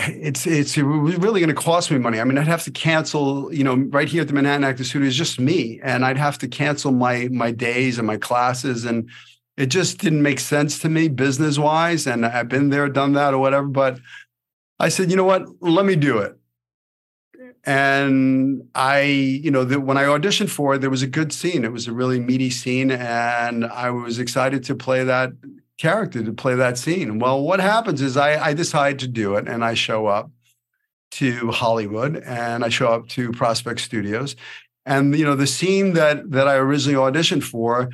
it's 0.08 0.46
it's 0.46 0.76
really 0.76 1.40
going 1.40 1.48
to 1.48 1.54
cost 1.54 1.90
me 1.90 1.98
money. 1.98 2.20
I 2.20 2.24
mean, 2.24 2.38
I'd 2.38 2.46
have 2.46 2.64
to 2.64 2.70
cancel, 2.70 3.52
you 3.52 3.64
know, 3.64 3.76
right 3.76 4.08
here 4.08 4.22
at 4.22 4.28
the 4.28 4.34
Manhattan 4.34 4.64
Actor 4.64 4.84
Studio 4.84 5.08
is 5.08 5.16
just 5.16 5.40
me, 5.40 5.80
and 5.82 6.04
I'd 6.04 6.18
have 6.18 6.38
to 6.38 6.48
cancel 6.48 6.92
my 6.92 7.28
my 7.30 7.50
days 7.50 7.98
and 7.98 8.06
my 8.06 8.16
classes, 8.16 8.84
and 8.84 9.08
it 9.56 9.66
just 9.66 9.98
didn't 9.98 10.22
make 10.22 10.40
sense 10.40 10.78
to 10.80 10.88
me 10.88 11.08
business 11.08 11.58
wise. 11.58 12.06
And 12.06 12.26
I've 12.26 12.48
been 12.48 12.70
there, 12.70 12.88
done 12.88 13.12
that, 13.12 13.34
or 13.34 13.38
whatever. 13.38 13.66
But 13.66 14.00
I 14.78 14.88
said, 14.88 15.10
you 15.10 15.16
know 15.16 15.24
what? 15.24 15.46
Let 15.60 15.86
me 15.86 15.96
do 15.96 16.18
it. 16.18 16.36
And 17.66 18.68
I, 18.74 19.00
you 19.02 19.50
know, 19.50 19.64
the, 19.64 19.80
when 19.80 19.96
I 19.96 20.04
auditioned 20.04 20.50
for 20.50 20.74
it, 20.74 20.80
there 20.80 20.90
was 20.90 21.02
a 21.02 21.06
good 21.06 21.32
scene. 21.32 21.64
It 21.64 21.72
was 21.72 21.86
a 21.88 21.92
really 21.92 22.20
meaty 22.20 22.50
scene, 22.50 22.90
and 22.90 23.64
I 23.64 23.90
was 23.90 24.18
excited 24.18 24.64
to 24.64 24.74
play 24.74 25.04
that 25.04 25.32
character 25.78 26.22
to 26.22 26.32
play 26.32 26.54
that 26.54 26.78
scene. 26.78 27.18
Well, 27.18 27.42
what 27.42 27.60
happens 27.60 28.00
is 28.00 28.16
I, 28.16 28.42
I 28.42 28.54
decide 28.54 28.98
to 29.00 29.08
do 29.08 29.34
it 29.36 29.48
and 29.48 29.64
I 29.64 29.74
show 29.74 30.06
up 30.06 30.30
to 31.12 31.50
Hollywood 31.50 32.16
and 32.24 32.64
I 32.64 32.68
show 32.68 32.88
up 32.88 33.08
to 33.10 33.32
Prospect 33.32 33.80
Studios. 33.80 34.36
And 34.86 35.16
you 35.16 35.24
know, 35.24 35.34
the 35.34 35.46
scene 35.46 35.94
that 35.94 36.30
that 36.30 36.46
I 36.46 36.56
originally 36.56 36.98
auditioned 36.98 37.42
for, 37.42 37.88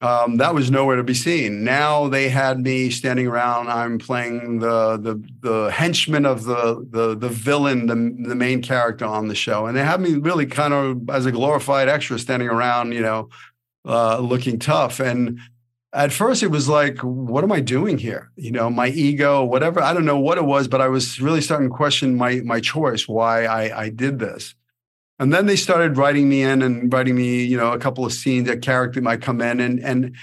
um, 0.00 0.38
that 0.38 0.54
was 0.54 0.70
nowhere 0.70 0.96
to 0.96 1.04
be 1.04 1.14
seen. 1.14 1.62
Now 1.62 2.08
they 2.08 2.28
had 2.28 2.58
me 2.58 2.90
standing 2.90 3.28
around. 3.28 3.68
I'm 3.68 3.98
playing 3.98 4.58
the 4.58 4.96
the 4.96 5.22
the 5.40 5.70
henchman 5.70 6.26
of 6.26 6.44
the 6.44 6.84
the 6.90 7.14
the 7.14 7.28
villain, 7.28 7.86
the 7.86 7.94
the 8.28 8.34
main 8.34 8.60
character 8.62 9.04
on 9.04 9.28
the 9.28 9.36
show, 9.36 9.66
and 9.66 9.76
they 9.76 9.84
had 9.84 10.00
me 10.00 10.14
really 10.14 10.46
kind 10.46 10.74
of 10.74 11.08
as 11.08 11.26
a 11.26 11.32
glorified 11.32 11.88
extra 11.88 12.18
standing 12.18 12.48
around, 12.48 12.92
you 12.92 13.02
know, 13.02 13.28
uh, 13.84 14.18
looking 14.18 14.58
tough. 14.58 14.98
And 14.98 15.38
at 15.94 16.12
first 16.12 16.42
it 16.42 16.48
was 16.48 16.68
like 16.68 16.98
what 17.00 17.44
am 17.44 17.52
i 17.52 17.60
doing 17.60 17.98
here 17.98 18.30
you 18.36 18.50
know 18.50 18.70
my 18.70 18.88
ego 18.88 19.44
whatever 19.44 19.82
i 19.82 19.92
don't 19.92 20.04
know 20.04 20.18
what 20.18 20.38
it 20.38 20.44
was 20.44 20.66
but 20.68 20.80
i 20.80 20.88
was 20.88 21.20
really 21.20 21.40
starting 21.40 21.68
to 21.68 21.74
question 21.74 22.14
my 22.14 22.36
my 22.44 22.60
choice 22.60 23.06
why 23.06 23.44
i 23.44 23.82
i 23.82 23.88
did 23.88 24.18
this 24.18 24.54
And 25.22 25.32
then 25.32 25.46
they 25.46 25.54
started 25.54 25.96
writing 25.96 26.28
me 26.28 26.42
in 26.42 26.62
and 26.62 26.92
writing 26.92 27.14
me, 27.14 27.44
you 27.44 27.56
know, 27.56 27.70
a 27.70 27.78
couple 27.78 28.04
of 28.04 28.12
scenes, 28.12 28.48
a 28.48 28.56
character 28.56 29.00
might 29.00 29.22
come 29.22 29.40
in. 29.40 29.60
And, 29.60 29.78
and 29.78 30.16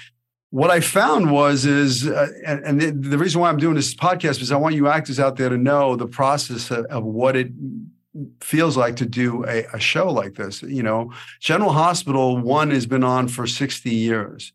what 0.49 0.71
I 0.71 0.81
found 0.81 1.31
was, 1.31 1.65
is, 1.65 2.05
uh, 2.05 2.27
and, 2.45 2.59
and 2.65 2.81
the, 2.81 2.91
the, 2.91 3.17
reason 3.17 3.39
why 3.39 3.47
I'm 3.47 3.55
doing 3.55 3.75
this 3.75 3.95
podcast 3.95 4.41
is 4.41 4.51
I 4.51 4.57
want 4.57 4.75
you 4.75 4.89
actors 4.89 5.17
out 5.17 5.37
there 5.37 5.47
to 5.47 5.57
know 5.57 5.95
the 5.95 6.05
process 6.05 6.69
of, 6.69 6.85
of 6.87 7.05
what 7.05 7.37
it 7.37 7.49
feels 8.41 8.75
like 8.75 8.97
to 8.97 9.05
do 9.05 9.45
a, 9.45 9.63
a, 9.73 9.79
show 9.79 10.11
like 10.11 10.33
this. 10.35 10.63
You 10.63 10.83
know, 10.83 11.13
General 11.39 11.71
Hospital 11.71 12.37
one 12.37 12.71
has 12.71 12.85
been 12.85 13.05
on 13.05 13.29
for 13.29 13.47
60 13.47 13.89
years. 13.89 14.51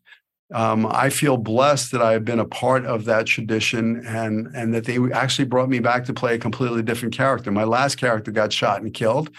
Um, 0.53 0.85
I 0.85 1.09
feel 1.09 1.37
blessed 1.37 1.91
that 1.91 2.01
I 2.01 2.11
have 2.11 2.23
been 2.23 2.39
a 2.39 2.45
part 2.45 2.85
of 2.85 3.05
that 3.05 3.25
tradition 3.25 4.05
and 4.05 4.47
and 4.55 4.73
that 4.75 4.85
they 4.85 4.99
actually 5.11 5.45
brought 5.45 5.69
me 5.69 5.79
back 5.79 6.05
to 6.05 6.13
play 6.13 6.35
a 6.35 6.39
completely 6.39 6.83
different 6.83 7.15
character. 7.15 7.51
My 7.51 7.63
last 7.63 7.95
character 7.95 8.31
got 8.31 8.53
shot 8.53 8.81
and 8.81 8.93
killed. 8.93 9.31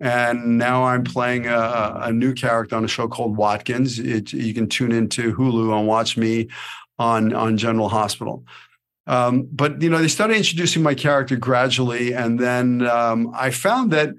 And 0.00 0.58
now 0.58 0.84
I'm 0.84 1.02
playing 1.02 1.46
a, 1.46 1.98
a 2.02 2.12
new 2.12 2.32
character 2.32 2.76
on 2.76 2.84
a 2.84 2.88
show 2.88 3.08
called 3.08 3.36
Watkins. 3.36 3.98
It, 3.98 4.32
you 4.32 4.54
can 4.54 4.68
tune 4.68 4.92
into 4.92 5.34
Hulu 5.34 5.76
and 5.76 5.88
watch 5.88 6.16
me 6.16 6.48
on, 6.98 7.34
on 7.34 7.56
General 7.56 7.88
Hospital. 7.88 8.44
Um, 9.08 9.48
but 9.50 9.82
you 9.82 9.90
know, 9.90 9.98
they 9.98 10.08
started 10.08 10.36
introducing 10.36 10.82
my 10.82 10.94
character 10.94 11.34
gradually, 11.34 12.12
and 12.12 12.38
then 12.38 12.86
um, 12.86 13.32
I 13.34 13.50
found 13.50 13.90
that 13.92 14.10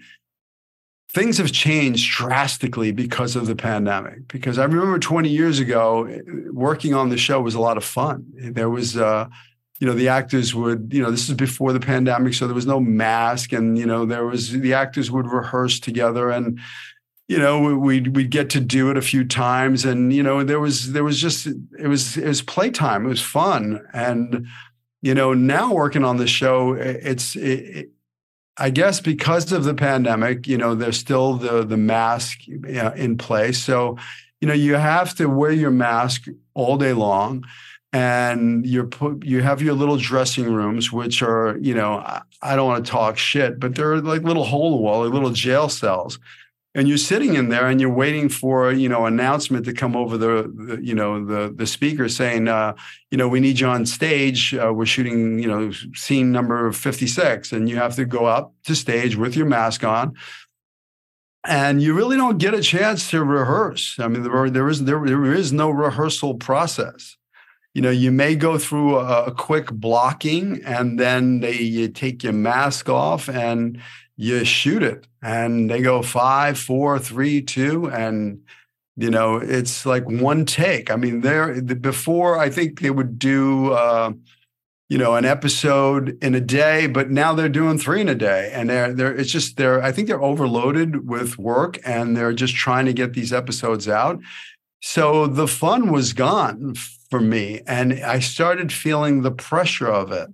things 1.14 1.38
have 1.38 1.52
changed 1.52 2.16
drastically 2.16 2.92
because 2.92 3.36
of 3.36 3.48
the 3.48 3.56
pandemic. 3.56 4.28
Because 4.28 4.60
I 4.60 4.66
remember 4.66 5.00
20 5.00 5.30
years 5.30 5.60
ago, 5.60 6.22
working 6.52 6.94
on 6.94 7.10
the 7.10 7.18
show 7.18 7.42
was 7.42 7.56
a 7.56 7.60
lot 7.60 7.78
of 7.78 7.84
fun. 7.84 8.26
There 8.36 8.70
was, 8.70 8.96
uh, 8.96 9.28
you 9.80 9.88
know, 9.88 9.94
the 9.94 10.10
actors 10.10 10.54
would, 10.54 10.94
you 10.94 11.02
know, 11.02 11.10
this 11.10 11.30
is 11.30 11.36
before 11.36 11.74
the 11.74 11.80
pandemic, 11.80 12.34
so 12.34 12.46
there 12.46 12.56
was 12.56 12.66
no 12.66 12.80
mask, 12.80 13.54
and 13.54 13.78
you 13.78 13.86
know, 13.86 14.06
there 14.06 14.26
was 14.26 14.52
the 14.52 14.74
actors 14.74 15.10
would 15.10 15.28
rehearse 15.28 15.80
together 15.80 16.30
and 16.30 16.60
you 17.28 17.38
know 17.38 17.76
we'd 17.76 18.16
we'd 18.16 18.32
get 18.32 18.50
to 18.50 18.60
do 18.60 18.90
it 18.90 18.98
a 18.98 19.04
few 19.04 19.24
times 19.24 19.86
and 19.86 20.12
you 20.12 20.24
know 20.24 20.44
there 20.44 20.60
was 20.60 20.94
there 20.94 21.04
was 21.04 21.22
just 21.22 21.46
it 21.46 21.88
was 21.88 22.18
it 22.18 22.26
was 22.26 22.42
playtime 22.42 23.06
it 23.06 23.10
was 23.10 23.22
fun 23.22 23.80
and 23.94 24.48
you 25.02 25.14
know, 25.14 25.34
now 25.34 25.74
working 25.74 26.04
on 26.04 26.18
the 26.18 26.28
show, 26.28 26.74
it's, 26.74 27.36
it, 27.36 27.90
I 28.60 28.70
guess 28.70 29.00
because 29.00 29.52
of 29.52 29.64
the 29.64 29.74
pandemic, 29.74 30.48
you 30.48 30.58
know, 30.58 30.76
there's 30.76 30.98
still 30.98 31.36
the 31.36 31.64
the 31.66 31.78
mask 31.78 32.48
in 32.48 33.18
place. 33.18 33.64
So, 33.64 33.98
you 34.42 34.48
know, 34.48 34.54
you 34.54 34.76
have 34.76 35.16
to 35.16 35.28
wear 35.28 35.52
your 35.52 35.72
mask 35.72 36.26
all 36.54 36.78
day 36.78 36.94
long, 36.94 37.46
and 37.94 38.66
you're 38.66 38.88
put 38.88 39.26
you 39.26 39.42
have 39.42 39.62
your 39.62 39.74
little 39.74 39.98
dressing 39.98 40.54
rooms, 40.54 40.92
which 40.92 41.22
are, 41.22 41.58
you 41.62 41.74
know, 41.74 41.96
I, 42.00 42.22
I 42.42 42.56
don't 42.56 42.68
want 42.68 42.86
to 42.86 42.92
talk 42.92 43.18
shit, 43.18 43.60
but 43.60 43.76
they're 43.76 44.02
like 44.02 44.24
little 44.24 44.44
hole 44.44 44.82
wall, 44.84 45.04
like 45.06 45.14
little 45.14 45.32
jail 45.32 45.70
cells 45.70 46.20
and 46.76 46.88
you're 46.88 46.98
sitting 46.98 47.34
in 47.36 47.50
there 47.50 47.68
and 47.68 47.82
you're 47.82 47.90
waiting 47.90 48.30
for 48.30 48.72
you 48.72 48.88
know 48.88 49.06
announcement 49.06 49.66
to 49.66 49.74
come 49.74 49.96
over 49.96 50.18
the, 50.18 50.52
the 50.56 50.80
you 50.82 50.94
know 50.94 51.26
the 51.26 51.54
the 51.56 51.66
speaker 51.66 52.08
saying 52.08 52.48
uh, 52.48 52.74
you 53.10 53.18
know 53.18 53.28
we 53.28 53.40
need 53.40 53.60
you 53.60 53.68
on 53.68 53.86
stage. 53.86 54.54
Uh, 54.54 54.72
we're 54.74 54.86
shooting 54.86 55.40
you 55.40 55.48
know 55.48 55.72
scene 55.96 56.32
number 56.32 56.72
56 56.72 57.52
and 57.52 57.68
you 57.68 57.78
have 57.78 57.96
to 57.96 58.06
go 58.06 58.26
up 58.26 58.54
to 58.66 58.76
stage 58.76 59.16
with 59.16 59.36
your 59.36 59.48
mask 59.48 59.84
on. 59.84 60.14
And 61.46 61.82
you 61.82 61.94
really 61.94 62.18
don't 62.18 62.38
get 62.38 62.54
a 62.54 62.62
chance 62.62 63.10
to 63.12 63.24
rehearse. 63.24 63.98
I 64.00 64.08
mean 64.08 64.24
there, 64.24 64.50
there 64.50 64.70
is 64.70 64.84
there, 64.84 65.04
there 65.04 65.34
is 65.34 65.52
no 65.52 65.72
rehearsal 65.72 66.36
process. 66.36 67.18
You 67.74 67.82
know 67.82 67.90
you 67.90 68.12
may 68.12 68.36
go 68.36 68.60
through 68.60 69.00
a, 69.00 69.26
a 69.26 69.32
quick 69.32 69.72
blocking 69.72 70.62
and 70.64 71.00
then 71.00 71.40
they 71.40 71.88
take 71.88 72.24
your 72.24 72.34
mask 72.34 72.90
off 72.90 73.28
and 73.28 73.82
you 74.22 74.44
shoot 74.44 74.84
it 74.84 75.08
and 75.22 75.70
they 75.70 75.82
go 75.82 76.02
five, 76.02 76.60
four, 76.60 77.00
three, 77.00 77.42
two, 77.42 77.90
and 77.90 78.42
you 78.98 79.10
know 79.10 79.38
it's 79.38 79.86
like 79.86 80.06
one 80.06 80.46
take. 80.46 80.92
I 80.92 80.98
mean, 80.98 81.22
there 81.22 81.62
before 81.62 82.38
I 82.38 82.50
think 82.50 82.82
they 82.82 82.90
would 82.90 83.18
do 83.18 83.72
uh, 83.72 84.12
you 84.90 84.98
know 84.98 85.16
an 85.16 85.24
episode 85.24 86.22
in 86.22 86.36
a 86.36 86.42
day, 86.42 86.86
but 86.86 87.10
now 87.10 87.34
they're 87.34 87.48
doing 87.48 87.78
three 87.78 88.02
in 88.02 88.10
a 88.10 88.16
day, 88.16 88.52
and 88.54 88.70
they're 88.70 88.94
they're 88.94 89.16
it's 89.16 89.32
just 89.32 89.56
they're 89.56 89.82
I 89.82 89.94
think 89.94 90.10
they're 90.10 90.22
overloaded 90.22 91.08
with 91.08 91.40
work 91.40 91.80
and 91.86 92.18
they're 92.18 92.34
just 92.34 92.56
trying 92.56 92.88
to 92.88 92.94
get 92.94 93.14
these 93.14 93.32
episodes 93.32 93.88
out. 93.88 94.20
So 94.82 95.28
the 95.28 95.48
fun 95.48 95.94
was 95.94 96.12
gone 96.12 96.76
for 97.10 97.22
me, 97.22 97.62
and 97.66 97.94
I 97.94 98.20
started 98.20 98.74
feeling 98.74 99.22
the 99.22 99.32
pressure 99.32 99.88
of 99.88 100.12
it 100.12 100.30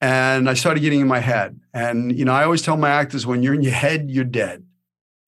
and 0.00 0.48
I 0.48 0.54
started 0.54 0.80
getting 0.80 1.00
in 1.00 1.08
my 1.08 1.20
head. 1.20 1.58
And, 1.74 2.16
you 2.16 2.24
know, 2.24 2.32
I 2.32 2.44
always 2.44 2.62
tell 2.62 2.76
my 2.76 2.90
actors 2.90 3.26
when 3.26 3.42
you're 3.42 3.54
in 3.54 3.62
your 3.62 3.72
head, 3.72 4.10
you're 4.10 4.24
dead. 4.24 4.64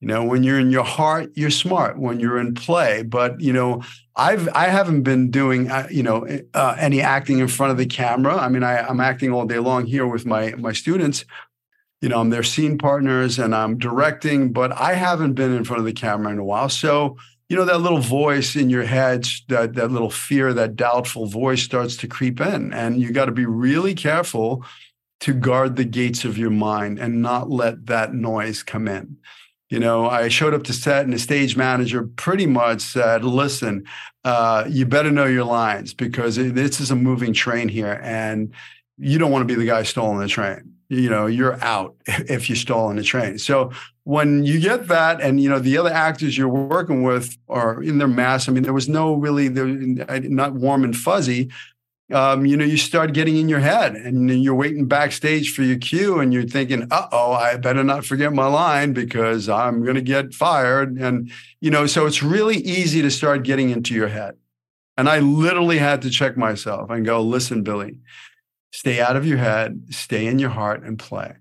You 0.00 0.08
know, 0.08 0.24
when 0.24 0.42
you're 0.42 0.58
in 0.58 0.70
your 0.70 0.84
heart, 0.84 1.30
you're 1.34 1.50
smart. 1.50 1.98
When 1.98 2.20
you're 2.20 2.38
in 2.38 2.54
play, 2.54 3.02
but 3.02 3.38
you 3.38 3.52
know, 3.52 3.82
I've 4.16 4.48
I 4.54 4.68
haven't 4.68 5.02
been 5.02 5.30
doing 5.30 5.70
uh, 5.70 5.88
you 5.90 6.02
know 6.02 6.26
uh, 6.54 6.74
any 6.78 7.02
acting 7.02 7.38
in 7.38 7.48
front 7.48 7.70
of 7.72 7.76
the 7.76 7.84
camera. 7.84 8.34
I 8.34 8.48
mean, 8.48 8.62
I, 8.62 8.78
I'm 8.78 8.98
acting 8.98 9.30
all 9.30 9.44
day 9.44 9.58
long 9.58 9.84
here 9.84 10.06
with 10.06 10.24
my 10.24 10.54
my 10.56 10.72
students. 10.72 11.26
You 12.00 12.08
know, 12.08 12.18
I'm 12.18 12.30
their 12.30 12.42
scene 12.42 12.78
partners 12.78 13.38
and 13.38 13.54
I'm 13.54 13.76
directing, 13.76 14.54
but 14.54 14.72
I 14.72 14.94
haven't 14.94 15.34
been 15.34 15.54
in 15.54 15.64
front 15.64 15.80
of 15.80 15.86
the 15.86 15.92
camera 15.92 16.32
in 16.32 16.38
a 16.38 16.44
while. 16.44 16.70
So 16.70 17.18
you 17.50 17.56
know 17.56 17.64
that 17.64 17.80
little 17.80 17.98
voice 17.98 18.54
in 18.54 18.70
your 18.70 18.84
head 18.84 19.26
that 19.48 19.74
that 19.74 19.90
little 19.90 20.08
fear 20.08 20.54
that 20.54 20.76
doubtful 20.76 21.26
voice 21.26 21.62
starts 21.62 21.96
to 21.96 22.06
creep 22.06 22.40
in 22.40 22.72
and 22.72 23.02
you 23.02 23.10
got 23.10 23.26
to 23.26 23.32
be 23.32 23.44
really 23.44 23.92
careful 23.92 24.64
to 25.18 25.34
guard 25.34 25.76
the 25.76 25.84
gates 25.84 26.24
of 26.24 26.38
your 26.38 26.50
mind 26.50 26.98
and 26.98 27.20
not 27.20 27.50
let 27.50 27.84
that 27.86 28.14
noise 28.14 28.62
come 28.62 28.88
in. 28.88 29.18
You 29.68 29.78
know 29.80 30.08
i 30.08 30.28
showed 30.28 30.54
up 30.54 30.64
to 30.64 30.72
set 30.72 31.04
and 31.04 31.12
the 31.12 31.18
stage 31.18 31.56
manager 31.56 32.04
pretty 32.16 32.46
much 32.46 32.80
said 32.80 33.24
listen 33.24 33.84
uh, 34.24 34.64
you 34.68 34.84
better 34.84 35.10
know 35.10 35.26
your 35.26 35.44
lines 35.44 35.94
because 35.94 36.36
this 36.36 36.80
is 36.80 36.90
a 36.90 36.96
moving 36.96 37.32
train 37.32 37.68
here 37.68 38.00
and 38.02 38.52
you 38.98 39.18
don't 39.18 39.30
want 39.30 39.42
to 39.42 39.52
be 39.52 39.58
the 39.58 39.66
guy 39.66 39.82
stalling 39.82 40.18
the 40.18 40.28
train. 40.28 40.74
You 40.88 41.08
know 41.08 41.26
you're 41.26 41.62
out 41.62 41.96
if 42.06 42.50
you 42.50 42.56
stall 42.56 42.90
in 42.90 42.96
the 42.96 43.02
train. 43.02 43.38
So 43.38 43.72
when 44.10 44.42
you 44.42 44.58
get 44.58 44.88
that 44.88 45.20
and 45.20 45.40
you 45.40 45.48
know 45.48 45.60
the 45.60 45.78
other 45.78 45.92
actors 45.92 46.36
you're 46.36 46.48
working 46.48 47.04
with 47.04 47.38
are 47.48 47.80
in 47.80 47.98
their 47.98 48.08
mass 48.08 48.48
i 48.48 48.52
mean 48.52 48.64
there 48.64 48.72
was 48.72 48.88
no 48.88 49.14
really 49.14 49.46
they're 49.46 49.68
not 49.68 50.52
warm 50.54 50.82
and 50.82 50.96
fuzzy. 50.96 51.48
Um, 52.12 52.44
you 52.44 52.56
know 52.56 52.64
you 52.64 52.76
start 52.76 53.12
getting 53.12 53.36
in 53.36 53.48
your 53.48 53.60
head 53.60 53.94
and 53.94 54.28
you're 54.42 54.56
waiting 54.56 54.88
backstage 54.88 55.54
for 55.54 55.62
your 55.62 55.78
cue 55.78 56.18
and 56.18 56.34
you're 56.34 56.42
thinking 56.42 56.88
uh-oh 56.90 57.32
i 57.34 57.56
better 57.56 57.84
not 57.84 58.04
forget 58.04 58.32
my 58.32 58.48
line 58.48 58.92
because 58.92 59.48
i'm 59.48 59.84
going 59.84 59.94
to 59.94 60.02
get 60.02 60.34
fired. 60.34 60.96
And 60.98 61.30
you 61.60 61.70
know 61.70 61.86
so 61.86 62.06
it's 62.06 62.20
really 62.20 62.56
easy 62.56 63.00
to 63.02 63.12
start 63.12 63.44
getting 63.44 63.70
into 63.70 63.94
your 63.94 64.08
head. 64.08 64.34
And 64.96 65.08
i 65.08 65.20
literally 65.20 65.78
had 65.78 66.02
to 66.02 66.10
check 66.10 66.36
myself 66.36 66.90
and 66.90 67.06
go 67.06 67.22
listen 67.22 67.62
billy 67.62 67.98
stay 68.72 69.00
out 69.00 69.16
of 69.16 69.26
your 69.26 69.38
head, 69.38 69.82
stay 69.90 70.26
in 70.26 70.38
your 70.38 70.50
heart 70.50 70.84
and 70.84 70.96
play. 70.98 71.34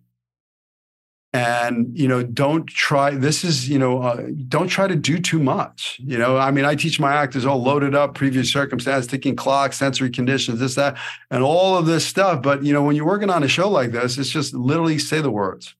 And, 1.31 1.95
you 1.95 2.07
know, 2.07 2.23
don't 2.23 2.65
try, 2.65 3.11
this 3.11 3.43
is, 3.43 3.69
you 3.69 3.77
know, 3.77 4.01
uh, 4.01 4.27
don't 4.47 4.67
try 4.67 4.87
to 4.87 4.95
do 4.95 5.19
too 5.19 5.37
much. 5.37 5.99
You 6.03 6.17
know, 6.17 6.37
I 6.37 6.49
mean, 6.49 6.65
I 6.65 6.73
teach 6.73 6.99
my 6.99 7.13
actors 7.13 7.45
all 7.45 7.61
loaded 7.61 7.93
up, 7.93 8.15
previous 8.15 8.51
circumstance, 8.51 9.05
ticking 9.05 9.35
clock 9.35 9.73
sensory 9.73 10.09
conditions, 10.09 10.59
this, 10.59 10.73
that, 10.75 10.97
and 11.29 11.43
all 11.43 11.77
of 11.77 11.85
this 11.85 12.03
stuff. 12.03 12.41
But, 12.41 12.63
you 12.63 12.73
know, 12.73 12.81
when 12.81 12.95
you're 12.95 13.05
working 13.05 13.29
on 13.29 13.43
a 13.43 13.47
show 13.47 13.69
like 13.69 13.91
this, 13.91 14.17
it's 14.17 14.29
just 14.29 14.55
literally 14.55 14.97
say 14.97 15.21
the 15.21 15.29
words, 15.29 15.75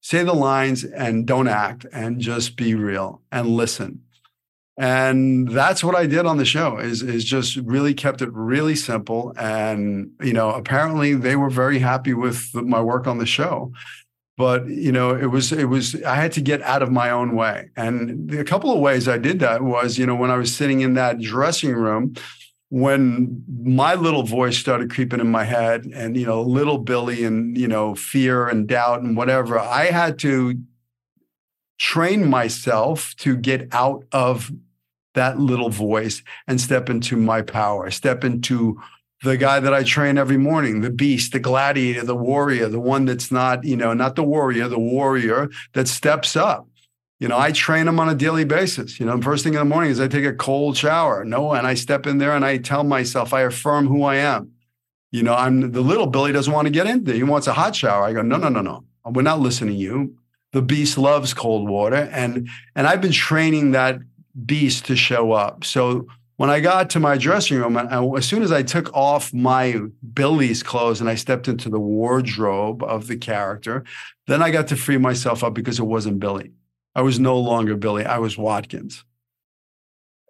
say 0.00 0.24
the 0.24 0.34
lines 0.34 0.82
and 0.82 1.26
don't 1.26 1.48
act 1.48 1.86
and 1.92 2.18
just 2.20 2.56
be 2.56 2.74
real 2.74 3.22
and 3.30 3.46
listen 3.46 4.02
and 4.78 5.48
that's 5.48 5.82
what 5.82 5.96
I 5.96 6.06
did 6.06 6.24
on 6.24 6.36
the 6.36 6.44
show 6.44 6.78
is 6.78 7.02
is 7.02 7.24
just 7.24 7.56
really 7.56 7.92
kept 7.92 8.22
it 8.22 8.32
really 8.32 8.76
simple 8.76 9.34
and 9.36 10.12
you 10.22 10.32
know 10.32 10.52
apparently 10.52 11.14
they 11.14 11.34
were 11.34 11.50
very 11.50 11.80
happy 11.80 12.14
with 12.14 12.54
my 12.54 12.80
work 12.80 13.08
on 13.08 13.18
the 13.18 13.26
show 13.26 13.72
but 14.38 14.66
you 14.68 14.90
know 14.90 15.14
it 15.14 15.26
was 15.26 15.52
it 15.52 15.66
was 15.66 16.02
I 16.04 16.14
had 16.14 16.32
to 16.32 16.40
get 16.40 16.62
out 16.62 16.82
of 16.82 16.90
my 16.90 17.10
own 17.10 17.36
way. 17.36 17.68
And 17.76 18.32
a 18.32 18.44
couple 18.44 18.72
of 18.72 18.80
ways 18.80 19.06
I 19.06 19.18
did 19.18 19.40
that 19.40 19.62
was 19.62 19.98
you 19.98 20.06
know 20.06 20.14
when 20.14 20.30
I 20.30 20.38
was 20.38 20.56
sitting 20.56 20.80
in 20.80 20.94
that 20.94 21.20
dressing 21.20 21.74
room 21.74 22.14
when 22.70 23.42
my 23.62 23.94
little 23.94 24.22
voice 24.22 24.58
started 24.58 24.90
creeping 24.90 25.20
in 25.20 25.30
my 25.30 25.44
head 25.44 25.86
and 25.94 26.16
you 26.16 26.24
know 26.24 26.40
little 26.40 26.78
billy 26.78 27.24
and 27.24 27.58
you 27.58 27.68
know 27.68 27.94
fear 27.94 28.46
and 28.46 28.66
doubt 28.68 29.00
and 29.00 29.16
whatever 29.16 29.58
i 29.58 29.86
had 29.86 30.18
to 30.18 30.54
train 31.78 32.28
myself 32.28 33.14
to 33.16 33.36
get 33.36 33.68
out 33.72 34.04
of 34.12 34.50
that 35.14 35.38
little 35.38 35.70
voice 35.70 36.22
and 36.46 36.60
step 36.60 36.90
into 36.90 37.16
my 37.16 37.42
power, 37.42 37.90
step 37.90 38.24
into 38.24 38.80
the 39.22 39.36
guy 39.36 39.60
that 39.60 39.74
I 39.74 39.82
train 39.82 40.16
every 40.16 40.36
morning, 40.36 40.80
the 40.80 40.90
beast, 40.90 41.32
the 41.32 41.40
gladiator, 41.40 42.04
the 42.04 42.14
warrior, 42.14 42.68
the 42.68 42.80
one 42.80 43.04
that's 43.04 43.32
not, 43.32 43.64
you 43.64 43.76
know, 43.76 43.92
not 43.92 44.16
the 44.16 44.22
warrior, 44.22 44.68
the 44.68 44.78
warrior 44.78 45.50
that 45.74 45.88
steps 45.88 46.36
up. 46.36 46.68
You 47.18 47.26
know, 47.26 47.36
I 47.36 47.50
train 47.50 47.86
them 47.86 47.98
on 47.98 48.08
a 48.08 48.14
daily 48.14 48.44
basis. 48.44 49.00
You 49.00 49.06
know, 49.06 49.20
first 49.20 49.42
thing 49.42 49.54
in 49.54 49.58
the 49.58 49.64
morning 49.64 49.90
is 49.90 49.98
I 49.98 50.06
take 50.06 50.24
a 50.24 50.32
cold 50.32 50.76
shower. 50.76 51.24
No, 51.24 51.52
and 51.52 51.66
I 51.66 51.74
step 51.74 52.06
in 52.06 52.18
there 52.18 52.36
and 52.36 52.44
I 52.44 52.58
tell 52.58 52.84
myself, 52.84 53.32
I 53.34 53.40
affirm 53.40 53.88
who 53.88 54.04
I 54.04 54.16
am. 54.16 54.52
You 55.10 55.24
know, 55.24 55.34
I'm 55.34 55.72
the 55.72 55.80
little 55.80 56.06
Billy 56.06 56.30
doesn't 56.30 56.52
want 56.52 56.66
to 56.66 56.72
get 56.72 56.86
in 56.86 57.02
there. 57.02 57.16
He 57.16 57.24
wants 57.24 57.48
a 57.48 57.52
hot 57.54 57.74
shower. 57.74 58.04
I 58.04 58.12
go, 58.12 58.22
no, 58.22 58.36
no, 58.36 58.48
no, 58.48 58.60
no. 58.60 58.84
We're 59.04 59.22
not 59.22 59.40
listening 59.40 59.74
to 59.74 59.80
you. 59.80 60.14
the 60.52 60.62
beast 60.62 60.96
loves 60.96 61.34
cold 61.34 61.68
water, 61.68 62.08
and 62.12 62.48
and 62.74 62.86
I've 62.86 63.00
been 63.00 63.12
training 63.12 63.72
that 63.72 63.98
beast 64.46 64.86
to 64.86 64.96
show 64.96 65.32
up. 65.32 65.64
So 65.64 66.06
when 66.38 66.50
I 66.50 66.60
got 66.60 66.88
to 66.90 67.00
my 67.00 67.18
dressing 67.18 67.58
room, 67.58 67.76
as 67.76 68.24
soon 68.24 68.44
as 68.44 68.52
I 68.52 68.62
took 68.62 68.94
off 68.94 69.34
my 69.34 69.80
Billy's 70.14 70.62
clothes 70.62 71.00
and 71.00 71.10
I 71.10 71.16
stepped 71.16 71.48
into 71.48 71.68
the 71.68 71.80
wardrobe 71.80 72.84
of 72.84 73.08
the 73.08 73.16
character, 73.16 73.82
then 74.28 74.40
I 74.40 74.52
got 74.52 74.68
to 74.68 74.76
free 74.76 74.98
myself 74.98 75.42
up 75.42 75.52
because 75.52 75.80
it 75.80 75.84
wasn't 75.84 76.20
Billy. 76.20 76.52
I 76.94 77.02
was 77.02 77.18
no 77.18 77.36
longer 77.40 77.76
Billy. 77.76 78.04
I 78.04 78.18
was 78.18 78.38
Watkins. 78.38 79.04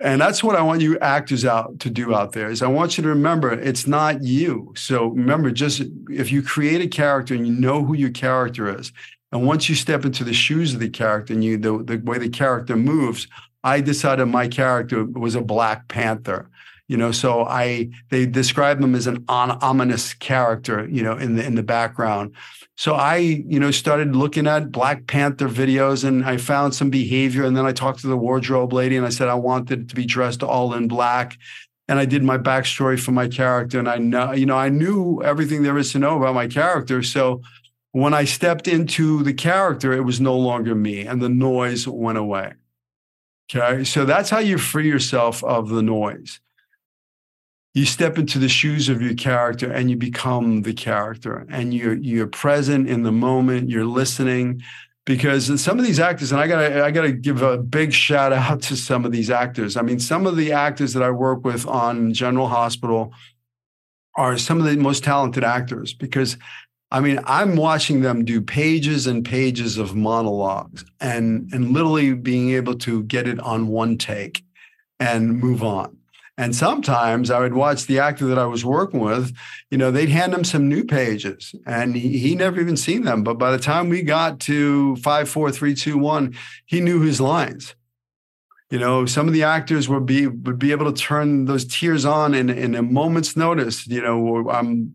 And 0.00 0.18
that's 0.18 0.42
what 0.42 0.56
I 0.56 0.62
want 0.62 0.80
you 0.80 0.98
actors 1.00 1.44
out 1.44 1.78
to 1.80 1.90
do 1.90 2.14
out 2.14 2.32
there 2.32 2.50
is 2.50 2.62
I 2.62 2.68
want 2.68 2.96
you 2.96 3.02
to 3.02 3.10
remember 3.10 3.52
it's 3.52 3.86
not 3.86 4.22
you. 4.22 4.72
So 4.76 5.08
remember, 5.08 5.50
just 5.50 5.82
if 6.08 6.32
you 6.32 6.40
create 6.40 6.80
a 6.80 6.88
character 6.88 7.34
and 7.34 7.46
you 7.46 7.52
know 7.52 7.84
who 7.84 7.94
your 7.94 8.10
character 8.10 8.74
is, 8.78 8.92
and 9.30 9.46
once 9.46 9.68
you 9.68 9.74
step 9.74 10.06
into 10.06 10.24
the 10.24 10.32
shoes 10.32 10.72
of 10.72 10.80
the 10.80 10.88
character 10.88 11.34
and 11.34 11.44
you 11.44 11.58
the, 11.58 11.82
the 11.84 11.98
way 11.98 12.16
the 12.16 12.30
character 12.30 12.76
moves, 12.76 13.26
I 13.68 13.80
decided 13.80 14.26
my 14.26 14.48
character 14.48 15.04
was 15.04 15.34
a 15.34 15.42
Black 15.42 15.88
Panther. 15.88 16.50
You 16.88 16.96
know, 16.96 17.12
so 17.12 17.44
I 17.44 17.90
they 18.08 18.24
describe 18.24 18.80
him 18.80 18.94
as 18.94 19.06
an 19.06 19.24
ominous 19.28 20.14
character, 20.14 20.88
you 20.88 21.02
know, 21.02 21.18
in 21.18 21.36
the 21.36 21.44
in 21.44 21.54
the 21.54 21.62
background. 21.62 22.34
So 22.78 22.94
I, 22.94 23.16
you 23.16 23.60
know, 23.60 23.70
started 23.72 24.16
looking 24.16 24.46
at 24.46 24.72
Black 24.72 25.06
Panther 25.06 25.48
videos 25.48 26.04
and 26.04 26.24
I 26.24 26.36
found 26.38 26.74
some 26.74 26.90
behavior. 26.90 27.44
And 27.44 27.56
then 27.56 27.66
I 27.66 27.72
talked 27.72 28.00
to 28.00 28.06
the 28.06 28.16
wardrobe 28.16 28.72
lady 28.72 28.96
and 28.96 29.04
I 29.04 29.10
said 29.10 29.28
I 29.28 29.34
wanted 29.34 29.88
to 29.88 29.94
be 29.94 30.06
dressed 30.06 30.42
all 30.42 30.72
in 30.72 30.88
black. 30.88 31.36
And 31.88 31.98
I 31.98 32.04
did 32.04 32.22
my 32.22 32.38
backstory 32.38 32.98
for 32.98 33.12
my 33.12 33.28
character. 33.28 33.80
And 33.80 33.88
I 33.88 33.98
know, 33.98 34.32
you 34.32 34.46
know, 34.46 34.56
I 34.56 34.68
knew 34.68 35.20
everything 35.22 35.62
there 35.62 35.76
is 35.76 35.92
to 35.92 35.98
know 35.98 36.16
about 36.16 36.34
my 36.36 36.46
character. 36.46 37.02
So 37.02 37.42
when 37.92 38.14
I 38.14 38.24
stepped 38.24 38.68
into 38.68 39.22
the 39.24 39.34
character, 39.34 39.92
it 39.92 40.04
was 40.04 40.20
no 40.20 40.38
longer 40.38 40.74
me 40.74 41.00
and 41.00 41.20
the 41.20 41.28
noise 41.28 41.88
went 41.88 42.16
away. 42.16 42.52
Okay. 43.54 43.84
So 43.84 44.04
that's 44.04 44.30
how 44.30 44.38
you 44.38 44.58
free 44.58 44.88
yourself 44.88 45.42
of 45.42 45.68
the 45.68 45.82
noise. 45.82 46.40
You 47.74 47.86
step 47.86 48.18
into 48.18 48.38
the 48.38 48.48
shoes 48.48 48.88
of 48.88 49.00
your 49.00 49.14
character 49.14 49.70
and 49.70 49.88
you 49.90 49.96
become 49.96 50.62
the 50.62 50.74
character 50.74 51.46
and 51.50 51.72
you're 51.72 51.94
you're 51.94 52.26
present 52.26 52.88
in 52.88 53.02
the 53.02 53.12
moment, 53.12 53.70
you're 53.70 53.84
listening. 53.84 54.62
Because 55.06 55.62
some 55.62 55.78
of 55.78 55.86
these 55.86 55.98
actors, 55.98 56.32
and 56.32 56.40
I 56.40 56.46
gotta 56.46 56.84
I 56.84 56.90
gotta 56.90 57.12
give 57.12 57.40
a 57.40 57.56
big 57.56 57.92
shout 57.92 58.32
out 58.32 58.60
to 58.68 58.76
some 58.76 59.04
of 59.04 59.12
these 59.12 59.30
actors. 59.30 59.76
I 59.76 59.82
mean, 59.82 60.00
some 60.00 60.26
of 60.26 60.36
the 60.36 60.52
actors 60.52 60.92
that 60.92 61.02
I 61.02 61.10
work 61.10 61.44
with 61.44 61.66
on 61.66 62.12
General 62.12 62.48
Hospital 62.48 63.12
are 64.16 64.36
some 64.36 64.58
of 64.58 64.66
the 64.66 64.76
most 64.76 65.04
talented 65.04 65.44
actors 65.44 65.94
because 65.94 66.36
I 66.90 67.00
mean, 67.00 67.20
I'm 67.24 67.56
watching 67.56 68.00
them 68.00 68.24
do 68.24 68.40
pages 68.40 69.06
and 69.06 69.24
pages 69.24 69.76
of 69.76 69.94
monologues 69.94 70.84
and 71.00 71.52
and 71.52 71.72
literally 71.72 72.14
being 72.14 72.50
able 72.50 72.76
to 72.76 73.02
get 73.04 73.28
it 73.28 73.38
on 73.40 73.68
one 73.68 73.98
take 73.98 74.42
and 74.98 75.38
move 75.38 75.62
on. 75.62 75.98
And 76.38 76.54
sometimes 76.54 77.32
I 77.32 77.40
would 77.40 77.54
watch 77.54 77.86
the 77.86 77.98
actor 77.98 78.26
that 78.26 78.38
I 78.38 78.46
was 78.46 78.64
working 78.64 79.00
with, 79.00 79.36
you 79.70 79.76
know, 79.76 79.90
they'd 79.90 80.08
hand 80.08 80.32
him 80.32 80.44
some 80.44 80.68
new 80.68 80.84
pages 80.84 81.52
and 81.66 81.96
he, 81.96 82.18
he 82.18 82.36
never 82.36 82.60
even 82.60 82.76
seen 82.76 83.02
them. 83.02 83.24
But 83.24 83.38
by 83.38 83.50
the 83.50 83.58
time 83.58 83.88
we 83.88 84.02
got 84.02 84.38
to 84.40 84.94
five, 84.96 85.28
four, 85.28 85.50
three, 85.50 85.74
two, 85.74 85.98
one, 85.98 86.36
he 86.64 86.80
knew 86.80 87.00
his 87.00 87.20
lines. 87.20 87.74
You 88.70 88.78
know, 88.78 89.04
some 89.04 89.26
of 89.26 89.34
the 89.34 89.42
actors 89.42 89.88
would 89.88 90.06
be 90.06 90.26
would 90.26 90.58
be 90.58 90.70
able 90.72 90.92
to 90.92 91.02
turn 91.02 91.46
those 91.46 91.64
tears 91.64 92.04
on 92.04 92.34
in, 92.34 92.50
in 92.50 92.74
a 92.74 92.82
moment's 92.82 93.36
notice. 93.36 93.86
You 93.86 94.02
know, 94.02 94.48
I'm 94.50 94.94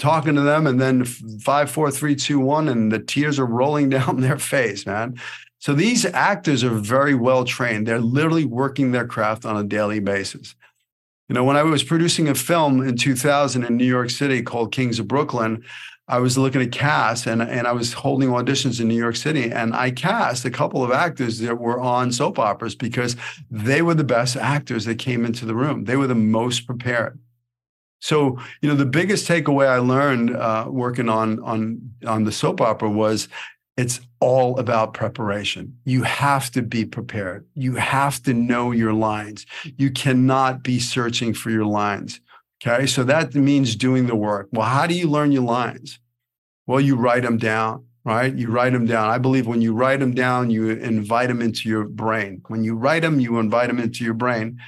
talking 0.00 0.34
to 0.34 0.40
them 0.40 0.66
and 0.66 0.80
then 0.80 1.04
five, 1.04 1.70
four, 1.70 1.90
three, 1.90 2.16
two, 2.16 2.40
one, 2.40 2.68
and 2.68 2.90
the 2.90 2.98
tears 2.98 3.38
are 3.38 3.46
rolling 3.46 3.88
down 3.96 4.20
their 4.20 4.38
face, 4.38 4.86
man. 4.86 5.20
So 5.58 5.74
these 5.74 6.06
actors 6.06 6.64
are 6.64 6.70
very 6.70 7.14
well 7.14 7.44
trained. 7.44 7.86
They're 7.86 8.00
literally 8.00 8.46
working 8.46 8.92
their 8.92 9.06
craft 9.06 9.44
on 9.44 9.56
a 9.56 9.62
daily 9.62 10.00
basis. 10.00 10.56
You 11.28 11.34
know, 11.34 11.44
when 11.44 11.56
I 11.56 11.62
was 11.62 11.84
producing 11.84 12.28
a 12.28 12.34
film 12.34 12.82
in 12.82 12.96
2000 12.96 13.62
in 13.62 13.76
New 13.76 13.84
York 13.84 14.10
City 14.10 14.42
called 14.42 14.72
Kings 14.72 14.98
of 14.98 15.06
Brooklyn, 15.06 15.62
I 16.08 16.18
was 16.18 16.36
looking 16.36 16.60
at 16.60 16.72
cast 16.72 17.26
and, 17.26 17.40
and 17.40 17.68
I 17.68 17.72
was 17.72 17.92
holding 17.92 18.30
auditions 18.30 18.80
in 18.80 18.88
New 18.88 18.96
York 18.96 19.14
City. 19.14 19.52
And 19.52 19.72
I 19.72 19.92
cast 19.92 20.44
a 20.44 20.50
couple 20.50 20.82
of 20.82 20.90
actors 20.90 21.38
that 21.38 21.60
were 21.60 21.78
on 21.78 22.10
soap 22.10 22.38
operas 22.38 22.74
because 22.74 23.14
they 23.48 23.80
were 23.80 23.94
the 23.94 24.02
best 24.02 24.36
actors 24.36 24.86
that 24.86 24.98
came 24.98 25.24
into 25.24 25.44
the 25.44 25.54
room. 25.54 25.84
They 25.84 25.96
were 25.96 26.08
the 26.08 26.16
most 26.16 26.66
prepared. 26.66 27.20
So, 28.00 28.38
you 28.60 28.68
know, 28.68 28.74
the 28.74 28.86
biggest 28.86 29.28
takeaway 29.28 29.68
I 29.68 29.78
learned 29.78 30.34
uh, 30.34 30.66
working 30.68 31.08
on 31.08 31.38
on 31.40 31.92
on 32.06 32.24
the 32.24 32.32
soap 32.32 32.60
opera 32.60 32.90
was 32.90 33.28
it's 33.76 34.00
all 34.20 34.58
about 34.58 34.94
preparation. 34.94 35.78
You 35.84 36.02
have 36.02 36.50
to 36.52 36.62
be 36.62 36.84
prepared. 36.84 37.46
You 37.54 37.76
have 37.76 38.22
to 38.24 38.34
know 38.34 38.72
your 38.72 38.92
lines. 38.92 39.46
You 39.78 39.90
cannot 39.90 40.62
be 40.62 40.78
searching 40.78 41.32
for 41.32 41.50
your 41.50 41.64
lines. 41.64 42.20
Okay, 42.62 42.86
so 42.86 43.04
that 43.04 43.34
means 43.34 43.74
doing 43.74 44.06
the 44.06 44.16
work. 44.16 44.48
Well, 44.52 44.66
how 44.66 44.86
do 44.86 44.94
you 44.94 45.08
learn 45.08 45.32
your 45.32 45.44
lines? 45.44 45.98
Well, 46.66 46.80
you 46.80 46.96
write 46.96 47.22
them 47.22 47.38
down 47.38 47.86
right? 48.04 48.34
You 48.34 48.48
write 48.50 48.72
them 48.72 48.86
down. 48.86 49.10
I 49.10 49.18
believe 49.18 49.46
when 49.46 49.60
you 49.60 49.74
write 49.74 50.00
them 50.00 50.14
down, 50.14 50.50
you 50.50 50.70
invite 50.70 51.28
them 51.28 51.42
into 51.42 51.68
your 51.68 51.84
brain. 51.84 52.42
When 52.48 52.64
you 52.64 52.74
write 52.74 53.02
them, 53.02 53.20
you 53.20 53.38
invite 53.38 53.68
them 53.68 53.78
into 53.78 54.04
your 54.04 54.14
brain 54.14 54.58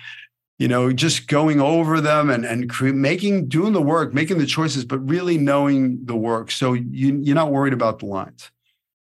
you 0.62 0.68
know, 0.68 0.92
just 0.92 1.26
going 1.26 1.60
over 1.60 2.00
them 2.00 2.30
and 2.30 2.44
and 2.44 2.70
cre- 2.70 2.92
making 2.92 3.48
doing 3.48 3.72
the 3.72 3.82
work, 3.82 4.14
making 4.14 4.38
the 4.38 4.46
choices, 4.46 4.84
but 4.84 5.00
really 5.00 5.36
knowing 5.36 5.98
the 6.04 6.14
work. 6.14 6.52
So 6.52 6.74
you 6.74 7.18
you're 7.20 7.34
not 7.34 7.50
worried 7.50 7.72
about 7.72 7.98
the 7.98 8.06
lines. 8.06 8.52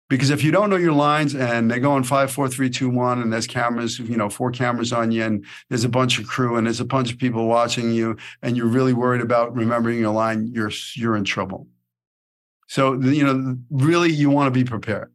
Because 0.09 0.31
if 0.31 0.43
you 0.43 0.51
don't 0.51 0.69
know 0.69 0.75
your 0.75 0.91
lines 0.91 1.33
and 1.33 1.71
they 1.71 1.79
go 1.79 1.93
on 1.93 2.03
five, 2.03 2.29
four, 2.29 2.49
three, 2.49 2.69
two, 2.69 2.89
one, 2.89 3.21
and 3.21 3.31
there's 3.31 3.47
cameras, 3.47 3.99
you 3.99 4.17
know, 4.17 4.29
four 4.29 4.51
cameras 4.51 4.91
on 4.91 5.13
you, 5.13 5.23
and 5.23 5.45
there's 5.69 5.85
a 5.85 5.89
bunch 5.89 6.19
of 6.19 6.27
crew 6.27 6.57
and 6.57 6.67
there's 6.67 6.81
a 6.81 6.85
bunch 6.85 7.09
of 7.13 7.17
people 7.17 7.47
watching 7.47 7.93
you, 7.93 8.17
and 8.41 8.57
you're 8.57 8.67
really 8.67 8.93
worried 8.93 9.21
about 9.21 9.55
remembering 9.55 9.97
your 9.97 10.11
line, 10.11 10.47
you're 10.53 10.73
you're 10.95 11.15
in 11.15 11.23
trouble. 11.23 11.69
So 12.67 12.99
you 12.99 13.23
know, 13.23 13.57
really, 13.69 14.11
you 14.11 14.29
want 14.29 14.53
to 14.53 14.59
be 14.59 14.65
prepared. 14.65 15.09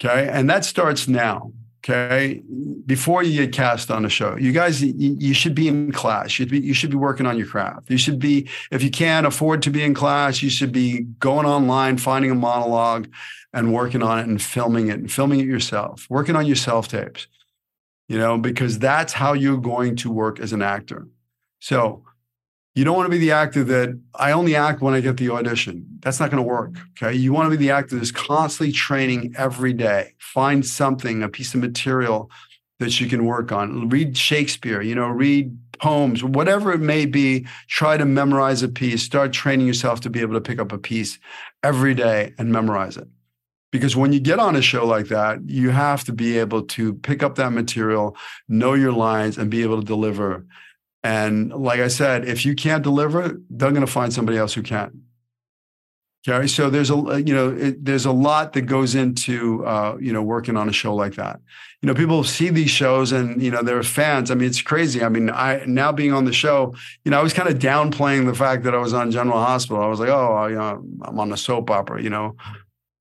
Okay, 0.00 0.28
and 0.28 0.48
that 0.48 0.64
starts 0.64 1.08
now 1.08 1.52
okay? 1.84 2.42
Before 2.86 3.22
you 3.22 3.42
get 3.42 3.52
cast 3.52 3.90
on 3.90 4.04
a 4.04 4.08
show 4.08 4.36
you 4.36 4.52
guys 4.52 4.82
you, 4.82 5.16
you 5.18 5.34
should 5.34 5.54
be 5.54 5.68
in 5.68 5.92
class. 5.92 6.26
You 6.26 6.44
should 6.44 6.50
be 6.50 6.60
you 6.60 6.74
should 6.74 6.90
be 6.90 6.96
working 6.96 7.26
on 7.26 7.36
your 7.36 7.46
craft. 7.46 7.90
You 7.90 7.98
should 7.98 8.18
be 8.18 8.48
if 8.70 8.82
you 8.82 8.90
can't 8.90 9.26
afford 9.26 9.62
to 9.62 9.70
be 9.70 9.82
in 9.82 9.94
class 9.94 10.42
you 10.42 10.50
should 10.50 10.72
be 10.72 11.00
going 11.18 11.46
online 11.46 11.98
finding 11.98 12.30
a 12.30 12.34
monologue 12.34 13.08
and 13.52 13.72
working 13.72 14.02
on 14.02 14.18
it 14.18 14.26
and 14.26 14.40
filming 14.40 14.88
it 14.88 14.98
and 14.98 15.10
filming 15.10 15.40
it 15.40 15.46
yourself 15.46 16.06
working 16.08 16.36
on 16.36 16.46
your 16.46 16.56
self 16.56 16.88
tapes 16.88 17.26
you 18.10 18.18
know 18.18 18.36
because 18.36 18.78
that's 18.80 19.12
how 19.12 19.32
you're 19.32 19.56
going 19.56 19.94
to 19.94 20.10
work 20.10 20.40
as 20.40 20.52
an 20.52 20.62
actor. 20.62 21.06
So 21.60 22.02
you 22.74 22.84
don't 22.84 22.96
want 22.96 23.06
to 23.06 23.10
be 23.10 23.18
the 23.18 23.32
actor 23.32 23.64
that 23.64 24.00
I 24.14 24.32
only 24.32 24.54
act 24.54 24.80
when 24.80 24.94
I 24.94 25.00
get 25.00 25.16
the 25.16 25.30
audition. 25.30 25.86
That's 26.00 26.20
not 26.20 26.30
going 26.30 26.42
to 26.42 26.48
work. 26.48 26.76
Okay. 26.90 27.16
You 27.16 27.32
want 27.32 27.46
to 27.46 27.50
be 27.50 27.64
the 27.64 27.72
actor 27.72 27.96
that's 27.96 28.12
constantly 28.12 28.72
training 28.72 29.34
every 29.36 29.72
day. 29.72 30.14
Find 30.18 30.64
something, 30.64 31.22
a 31.22 31.28
piece 31.28 31.52
of 31.54 31.60
material 31.60 32.30
that 32.78 33.00
you 33.00 33.08
can 33.08 33.26
work 33.26 33.52
on. 33.52 33.88
Read 33.88 34.16
Shakespeare, 34.16 34.80
you 34.82 34.94
know, 34.94 35.08
read 35.08 35.56
poems, 35.80 36.22
whatever 36.22 36.72
it 36.72 36.80
may 36.80 37.06
be. 37.06 37.46
Try 37.68 37.96
to 37.96 38.04
memorize 38.04 38.62
a 38.62 38.68
piece. 38.68 39.02
Start 39.02 39.32
training 39.32 39.66
yourself 39.66 40.00
to 40.02 40.10
be 40.10 40.20
able 40.20 40.34
to 40.34 40.40
pick 40.40 40.60
up 40.60 40.72
a 40.72 40.78
piece 40.78 41.18
every 41.62 41.94
day 41.94 42.34
and 42.38 42.52
memorize 42.52 42.96
it. 42.96 43.08
Because 43.72 43.96
when 43.96 44.12
you 44.12 44.20
get 44.20 44.38
on 44.38 44.56
a 44.56 44.62
show 44.62 44.86
like 44.86 45.06
that, 45.08 45.38
you 45.48 45.70
have 45.70 46.04
to 46.04 46.12
be 46.12 46.38
able 46.38 46.62
to 46.62 46.94
pick 46.94 47.22
up 47.22 47.36
that 47.36 47.52
material, 47.52 48.16
know 48.48 48.74
your 48.74 48.92
lines, 48.92 49.38
and 49.38 49.50
be 49.50 49.62
able 49.62 49.80
to 49.80 49.86
deliver 49.86 50.44
and 51.02 51.52
like 51.52 51.80
I 51.80 51.88
said, 51.88 52.26
if 52.26 52.44
you 52.44 52.54
can't 52.54 52.82
deliver, 52.82 53.40
they're 53.48 53.70
going 53.70 53.86
to 53.86 53.86
find 53.86 54.12
somebody 54.12 54.38
else 54.38 54.54
who 54.54 54.62
can. 54.62 55.02
Okay, 56.28 56.46
so 56.48 56.68
there's 56.68 56.90
a 56.90 57.22
you 57.24 57.32
know 57.32 57.48
it, 57.48 57.82
there's 57.82 58.04
a 58.04 58.12
lot 58.12 58.52
that 58.52 58.62
goes 58.62 58.94
into 58.94 59.64
uh, 59.64 59.96
you 59.98 60.12
know 60.12 60.22
working 60.22 60.54
on 60.54 60.68
a 60.68 60.72
show 60.72 60.94
like 60.94 61.14
that. 61.14 61.40
You 61.80 61.86
know, 61.86 61.94
people 61.94 62.22
see 62.24 62.50
these 62.50 62.68
shows 62.68 63.12
and 63.12 63.42
you 63.42 63.50
know 63.50 63.62
they're 63.62 63.82
fans. 63.82 64.30
I 64.30 64.34
mean, 64.34 64.46
it's 64.46 64.60
crazy. 64.60 65.02
I 65.02 65.08
mean, 65.08 65.30
I 65.30 65.64
now 65.66 65.92
being 65.92 66.12
on 66.12 66.26
the 66.26 66.32
show, 66.34 66.74
you 67.04 67.10
know, 67.10 67.18
I 67.18 67.22
was 67.22 67.32
kind 67.32 67.48
of 67.48 67.58
downplaying 67.58 68.26
the 68.26 68.34
fact 68.34 68.64
that 68.64 68.74
I 68.74 68.78
was 68.78 68.92
on 68.92 69.10
General 69.10 69.38
Hospital. 69.38 69.82
I 69.82 69.86
was 69.86 69.98
like, 69.98 70.10
oh, 70.10 70.46
you 70.46 70.56
know, 70.56 70.84
I'm 71.02 71.18
on 71.18 71.32
a 71.32 71.38
soap 71.38 71.70
opera. 71.70 72.02
You 72.02 72.10
know, 72.10 72.36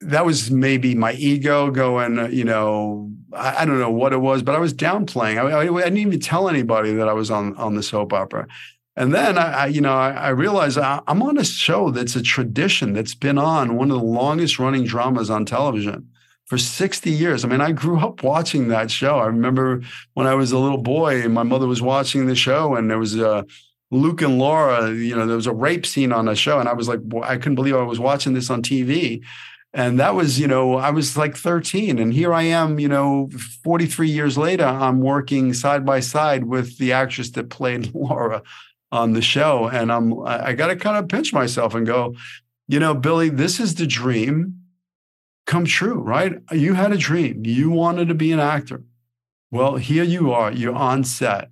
that 0.02 0.26
was 0.26 0.50
maybe 0.50 0.96
my 0.96 1.14
ego 1.14 1.72
going, 1.72 2.20
uh, 2.20 2.28
you 2.28 2.46
know, 2.46 3.12
I, 3.34 3.58
I, 3.60 3.66
don't 3.66 3.80
know 3.80 3.92
what 3.92 4.14
it 4.14 4.22
was, 4.22 4.42
but 4.42 4.56
I 4.56 4.60
was 4.60 4.74
downplaying. 4.74 5.38
I, 5.38 5.42
I, 5.42 5.62
I, 5.62 5.84
didn't 5.84 5.98
even 5.98 6.20
tell 6.20 6.48
anybody 6.48 6.94
that 6.94 7.10
I 7.10 7.14
was 7.14 7.30
on 7.30 7.56
on 7.58 7.76
the 7.76 7.84
soap 7.84 8.14
opera. 8.14 8.48
And 8.96 9.14
then 9.14 9.38
I, 9.38 9.68
you 9.68 9.80
know, 9.80 9.94
I, 9.94 10.30
realized 10.30 10.78
I'm 10.78 11.22
on 11.22 11.38
a 11.38 11.46
show 11.46 11.90
that's 11.90 12.18
a 12.18 12.22
tradition 12.22 12.92
that's 12.92 13.16
been 13.16 13.38
on 13.38 13.78
one 13.78 13.92
of 13.92 13.98
the 13.98 14.06
longest 14.06 14.60
running 14.60 14.84
dramas 14.84 15.30
on 15.30 15.46
television 15.46 16.10
for 16.48 16.58
60 16.58 17.10
years. 17.10 17.46
I 17.46 17.48
mean, 17.48 17.62
I 17.62 17.72
grew 17.72 18.00
up 18.00 18.24
watching 18.24 18.68
that 18.70 18.92
show. 18.92 19.20
I 19.20 19.28
remember 19.28 19.84
when 20.16 20.28
I 20.28 20.36
was 20.36 20.52
a 20.52 20.58
little 20.58 20.80
boy 20.82 21.22
and 21.22 21.34
my 21.34 21.44
mother 21.44 21.66
was 21.66 21.82
watching 21.82 22.26
the 22.26 22.36
show 22.36 22.76
and 22.76 22.90
there 22.90 23.00
was 23.00 23.16
a 23.18 23.46
Luke 23.90 24.22
and 24.22 24.38
Laura, 24.38 24.92
you 24.92 25.16
know, 25.16 25.26
there 25.26 25.38
was 25.38 25.48
a 25.48 25.54
rape 25.54 25.86
scene 25.86 26.12
on 26.12 26.26
the 26.26 26.36
show. 26.36 26.60
And 26.60 26.68
I 26.68 26.74
was 26.74 26.90
like, 26.90 27.00
I 27.24 27.38
couldn't 27.38 27.56
believe 27.56 27.76
I 27.76 27.84
was 27.84 28.00
watching 28.00 28.34
this 28.34 28.50
on 28.50 28.62
TV 28.62 29.24
And 29.74 30.00
that 30.00 30.16
was, 30.16 30.40
you 30.40 30.48
know, 30.48 30.76
I 30.76 30.90
was 30.90 31.16
like 31.16 31.38
13. 31.38 32.00
And 32.00 32.12
here 32.12 32.34
I 32.34 32.44
am, 32.44 32.80
you 32.80 32.88
know, 32.88 33.30
43 33.64 34.10
years 34.10 34.38
later, 34.38 34.66
I'm 34.66 35.02
working 35.02 35.54
side 35.54 35.86
by 35.86 36.00
side 36.00 36.46
with 36.46 36.78
the 36.80 36.92
actress 36.92 37.30
that 37.32 37.50
played 37.50 37.92
Laura 37.94 38.42
on 38.92 39.14
the 39.14 39.22
show. 39.22 39.68
And 39.68 39.92
I'm, 39.92 40.20
I 40.26 40.54
got 40.54 40.68
to 40.68 40.76
kind 40.76 40.98
of 40.98 41.08
pinch 41.08 41.34
myself 41.34 41.76
and 41.76 41.86
go, 41.86 42.16
you 42.68 42.80
know, 42.80 42.96
Billy, 42.96 43.30
this 43.30 43.60
is 43.60 43.76
the 43.76 43.86
dream 43.86 44.56
come 45.46 45.66
true, 45.66 45.96
right? 45.96 46.40
You 46.52 46.76
had 46.76 46.92
a 46.92 46.98
dream. 46.98 47.44
You 47.44 47.72
wanted 47.72 48.08
to 48.10 48.14
be 48.14 48.32
an 48.32 48.40
actor. 48.40 48.84
Well, 49.52 49.78
here 49.78 50.04
you 50.04 50.32
are, 50.32 50.52
you're 50.52 50.76
on 50.76 51.04
set. 51.04 51.50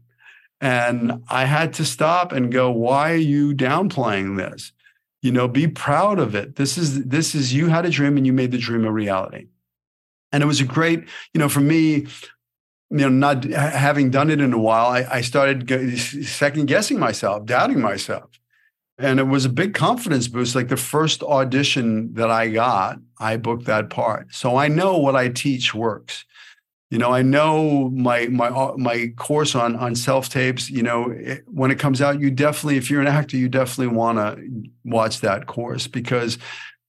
And 0.61 1.23
I 1.29 1.45
had 1.45 1.73
to 1.73 1.85
stop 1.85 2.31
and 2.31 2.51
go, 2.51 2.69
why 2.71 3.13
are 3.13 3.15
you 3.15 3.53
downplaying 3.53 4.37
this? 4.37 4.71
You 5.21 5.31
know, 5.31 5.47
be 5.47 5.67
proud 5.67 6.19
of 6.19 6.35
it. 6.35 6.55
This 6.55 6.77
is 6.77 7.05
this 7.05 7.33
is 7.33 7.53
you 7.53 7.67
had 7.67 7.85
a 7.85 7.89
dream 7.89 8.17
and 8.17 8.25
you 8.25 8.33
made 8.33 8.51
the 8.51 8.57
dream 8.57 8.85
a 8.85 8.91
reality. 8.91 9.47
And 10.31 10.43
it 10.43 10.45
was 10.45 10.61
a 10.61 10.65
great, 10.65 11.05
you 11.33 11.39
know, 11.39 11.49
for 11.49 11.61
me, 11.61 12.05
you 12.89 12.97
know, 12.97 13.09
not 13.09 13.43
having 13.45 14.11
done 14.11 14.29
it 14.29 14.41
in 14.41 14.53
a 14.53 14.57
while, 14.57 14.87
I, 14.87 15.07
I 15.09 15.21
started 15.21 15.69
second 16.25 16.67
guessing 16.67 16.99
myself, 16.99 17.45
doubting 17.45 17.81
myself. 17.81 18.29
And 18.99 19.19
it 19.19 19.27
was 19.27 19.45
a 19.45 19.49
big 19.49 19.73
confidence 19.73 20.27
boost. 20.27 20.55
Like 20.55 20.69
the 20.69 20.77
first 20.77 21.21
audition 21.23 22.13
that 22.13 22.31
I 22.31 22.49
got, 22.49 22.99
I 23.19 23.37
booked 23.37 23.65
that 23.65 23.89
part. 23.89 24.33
So 24.33 24.57
I 24.57 24.67
know 24.67 24.97
what 24.97 25.15
I 25.15 25.29
teach 25.29 25.73
works 25.73 26.25
you 26.89 26.97
know 26.97 27.11
i 27.11 27.21
know 27.21 27.89
my 27.89 28.27
my 28.27 28.47
uh, 28.47 28.73
my 28.77 29.11
course 29.17 29.55
on 29.55 29.75
on 29.75 29.95
self 29.95 30.29
tapes 30.29 30.69
you 30.69 30.83
know 30.83 31.09
it, 31.09 31.43
when 31.47 31.71
it 31.71 31.79
comes 31.79 32.01
out 32.01 32.19
you 32.19 32.31
definitely 32.31 32.77
if 32.77 32.89
you're 32.89 33.01
an 33.01 33.07
actor 33.07 33.37
you 33.37 33.49
definitely 33.49 33.93
want 33.93 34.17
to 34.17 34.69
watch 34.85 35.19
that 35.21 35.47
course 35.47 35.87
because 35.87 36.37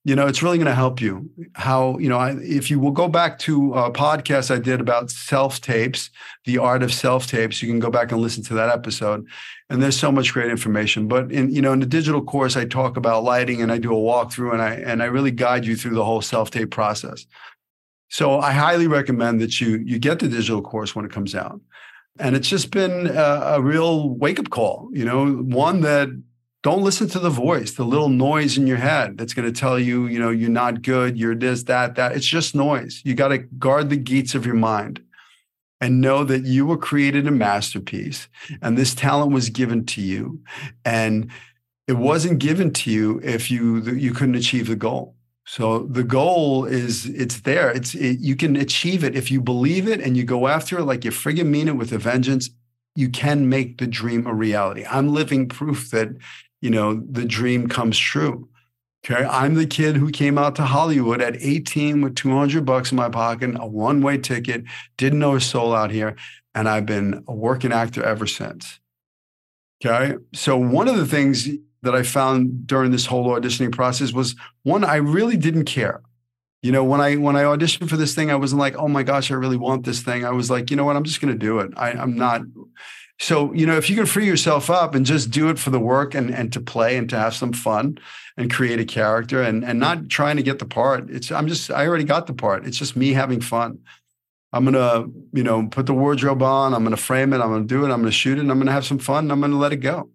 you 0.05 0.17
know 0.17 0.27
it's 0.27 0.43
really 0.43 0.57
going 0.57 0.67
to 0.67 0.75
help 0.75 1.03
you. 1.03 1.29
How 1.55 1.99
you 1.99 2.09
know 2.09 2.17
I, 2.17 2.37
if 2.41 2.71
you 2.71 2.81
will 2.81 2.93
go 2.93 3.09
back 3.09 3.39
to 3.41 3.75
a 3.75 3.93
podcast 3.93 4.51
i 4.51 4.59
did 4.59 4.81
about 4.81 5.11
self 5.11 5.61
tapes 5.61 6.09
the 6.47 6.57
art 6.57 6.83
of 6.83 6.95
self 6.95 7.27
tapes 7.27 7.61
you 7.61 7.69
can 7.69 7.79
go 7.79 7.91
back 7.91 8.11
and 8.11 8.21
listen 8.21 8.43
to 8.45 8.55
that 8.55 8.71
episode 8.71 9.27
and 9.69 9.83
there's 9.83 9.99
so 9.99 10.11
much 10.11 10.33
great 10.33 10.51
information. 10.51 11.09
But 11.09 11.31
in 11.31 11.51
you 11.51 11.61
know 11.61 11.73
in 11.73 11.81
the 11.81 11.87
digital 11.87 12.23
course 12.23 12.57
i 12.57 12.65
talk 12.65 12.97
about 12.97 13.25
lighting 13.25 13.61
and 13.61 13.71
i 13.71 13.79
do 13.79 13.93
a 13.93 13.97
walkthrough 13.97 14.53
and 14.53 14.63
i 14.63 14.75
and 14.75 15.03
i 15.03 15.07
really 15.07 15.31
guide 15.31 15.67
you 15.67 15.77
through 15.77 15.95
the 15.95 16.05
whole 16.05 16.23
self 16.23 16.51
tape 16.51 16.71
process 16.71 17.27
so 18.09 18.40
I 18.40 18.53
highly 18.53 18.87
recommend 18.87 19.40
that 19.40 19.61
you 19.61 19.77
you 19.85 19.99
get 19.99 20.18
the 20.18 20.29
digital 20.29 20.62
course 20.62 20.94
when 20.94 21.05
it 21.05 21.12
comes 21.12 21.35
out. 21.35 21.61
And 22.21 22.35
it's 22.35 22.49
just 22.49 22.73
been 22.73 23.07
a, 23.07 23.42
a 23.57 23.62
real 23.62 24.11
wake 24.11 24.40
up 24.40 24.51
call, 24.51 24.88
you 24.92 25.05
know, 25.05 25.35
one 25.35 25.83
that 25.83 26.09
don't 26.62 26.83
listen 26.83 27.09
to 27.09 27.21
the 27.21 27.31
voice, 27.31 27.75
the 27.75 27.85
little 27.85 28.09
noise 28.09 28.59
in 28.59 28.66
your 28.66 28.79
head 28.79 29.16
that's 29.16 29.35
going 29.35 29.47
to 29.53 29.59
tell 29.59 29.79
you, 29.79 30.07
you 30.07 30.18
know, 30.18 30.31
you're 30.31 30.51
not 30.51 30.83
good, 30.83 31.16
you're 31.16 31.37
this, 31.37 31.62
that, 31.64 31.94
that. 31.94 32.16
It's 32.16 32.27
just 32.27 32.55
noise. 32.55 33.01
You 33.05 33.14
got 33.14 33.29
to 33.29 33.38
guard 33.38 33.90
the 33.90 33.97
gates 33.97 34.35
of 34.35 34.44
your 34.44 34.57
mind 34.57 35.01
and 35.81 36.01
know 36.01 36.25
that 36.25 36.44
you 36.44 36.66
were 36.66 36.77
created 36.77 37.29
a 37.29 37.31
masterpiece 37.31 38.29
and 38.61 38.77
this 38.77 38.94
talent 38.94 39.31
was 39.33 39.49
given 39.51 39.87
to 39.87 40.01
you. 40.01 40.40
And 40.85 41.31
it 41.87 41.97
wasn't 41.97 42.40
given 42.40 42.73
to 42.73 42.90
you 42.90 43.21
if 43.23 43.51
you 43.51 43.81
you 43.92 44.12
couldn't 44.12 44.35
achieve 44.35 44.66
the 44.66 44.77
goal. 44.77 45.14
So 45.49 45.85
the 45.91 46.05
goal 46.05 46.67
is 46.67 47.07
it's 47.07 47.41
there. 47.41 47.71
It's 47.71 47.95
it, 47.95 48.21
you 48.21 48.37
can 48.37 48.55
achieve 48.55 49.03
it 49.03 49.17
if 49.17 49.31
you 49.31 49.41
believe 49.41 49.89
it 49.89 49.99
and 49.99 50.15
you 50.15 50.23
go 50.23 50.47
after 50.47 50.79
it 50.79 50.85
like 50.85 51.07
you 51.07 51.11
friggin' 51.11 51.47
mean 51.47 51.69
it 51.69 51.77
with 51.77 51.91
a 51.91 51.97
vengeance. 51.97 52.51
You 52.95 53.09
can 53.09 53.49
make 53.49 53.79
the 53.79 53.87
dream 53.87 54.27
a 54.27 54.35
reality. 54.35 54.85
I'm 54.85 55.15
living 55.15 55.49
proof 55.49 55.91
that 55.91 56.11
you 56.61 56.69
know 56.69 57.03
the 57.11 57.25
dream 57.25 57.67
comes 57.67 57.99
true. 57.99 58.51
Okay, 59.07 59.25
I'm 59.25 59.55
the 59.55 59.67
kid 59.67 59.97
who 59.97 60.11
came 60.11 60.37
out 60.37 60.55
to 60.57 60.65
Hollywood 60.65 61.23
at 61.23 61.41
18 61.41 62.03
with 62.03 62.15
200 62.15 62.67
bucks 62.67 62.91
in 62.93 62.97
my 62.97 63.09
pocket, 63.09 63.57
a 63.59 63.67
one-way 63.67 64.19
ticket, 64.19 64.65
didn't 64.99 65.21
know 65.21 65.37
a 65.37 65.41
soul 65.41 65.75
out 65.75 65.91
here, 65.91 66.15
and 66.55 66.69
I've 66.69 66.85
been 66.85 67.25
a 67.27 67.35
working 67.35 67.73
actor 67.73 68.03
ever 68.03 68.27
since. 68.27 68.81
Okay, 69.83 70.17
so 70.35 70.59
one 70.59 70.89
of 70.89 70.97
the 70.97 71.07
things 71.07 71.49
that 71.83 71.95
I 71.95 72.03
found 72.03 72.67
during 72.67 72.91
this 72.91 73.07
whole 73.07 73.27
auditioning 73.29 73.73
process 73.73 74.12
was 74.12 74.35
one, 74.62 74.85
I 74.85 74.97
really 74.97 75.37
didn't 75.37 75.64
care. 75.64 76.03
You 76.62 76.73
know, 76.73 76.83
when 76.83 77.01
I 77.01 77.14
when 77.17 77.37
I 77.37 77.45
auditioned 77.45 77.88
for 77.88 77.97
this 77.97 78.14
thing, 78.14 78.31
I 78.31 78.35
wasn't 78.35 78.61
like, 78.61 78.77
oh 78.77 78.88
my 78.88 79.05
gosh, 79.05 79.31
I 79.31 79.35
really 79.35 79.57
want 79.57 79.85
this 79.85 80.03
thing. 80.03 80.25
I 80.25 80.31
was 80.31 80.51
like, 80.51 80.71
you 80.71 80.77
know 80.77 80.85
what, 80.85 80.97
I'm 80.97 81.05
just 81.05 81.21
gonna 81.21 81.37
do 81.37 81.61
it. 81.61 81.71
I, 81.77 81.93
I'm 81.93 82.17
not 82.17 82.43
so, 83.21 83.53
you 83.53 83.67
know, 83.67 83.77
if 83.77 83.91
you 83.91 83.97
can 83.97 84.07
free 84.07 84.27
yourself 84.27 84.71
up 84.71 84.95
and 84.95 85.05
just 85.05 85.31
do 85.31 85.49
it 85.49 85.59
for 85.59 85.71
the 85.71 85.81
work 85.81 86.14
and 86.14 86.33
and 86.33 86.53
to 86.53 86.61
play 86.61 86.97
and 86.97 87.09
to 87.11 87.19
have 87.19 87.35
some 87.35 87.53
fun 87.53 87.99
and 88.37 88.53
create 88.53 88.79
a 88.79 88.85
character 88.85 89.43
and 89.43 89.64
and 89.64 89.81
not 89.81 90.09
trying 90.09 90.37
to 90.37 90.43
get 90.43 90.59
the 90.59 90.67
part. 90.67 91.11
It's 91.11 91.31
I'm 91.33 91.49
just 91.49 91.71
I 91.71 91.87
already 91.87 92.05
got 92.05 92.27
the 92.27 92.35
part. 92.35 92.67
It's 92.67 92.79
just 92.79 92.97
me 92.97 93.12
having 93.12 93.41
fun. 93.41 93.81
I'm 94.53 94.64
gonna, 94.64 95.07
you 95.33 95.43
know, 95.43 95.67
put 95.67 95.87
the 95.87 95.95
wardrobe 95.95 96.43
on, 96.43 96.73
I'm 96.73 96.85
gonna 96.85 96.97
frame 96.97 97.33
it, 97.33 97.41
I'm 97.41 97.51
gonna 97.51 97.64
do 97.64 97.85
it, 97.85 97.91
I'm 97.91 98.01
gonna 98.01 98.11
shoot 98.11 98.38
it, 98.38 98.43
I'm 98.43 98.59
gonna 98.59 98.73
have 98.73 98.87
some 98.87 98.99
fun, 98.99 99.31
I'm 99.31 99.41
gonna 99.41 99.59
let 99.59 99.73
it 99.73 99.79
go. 99.79 100.11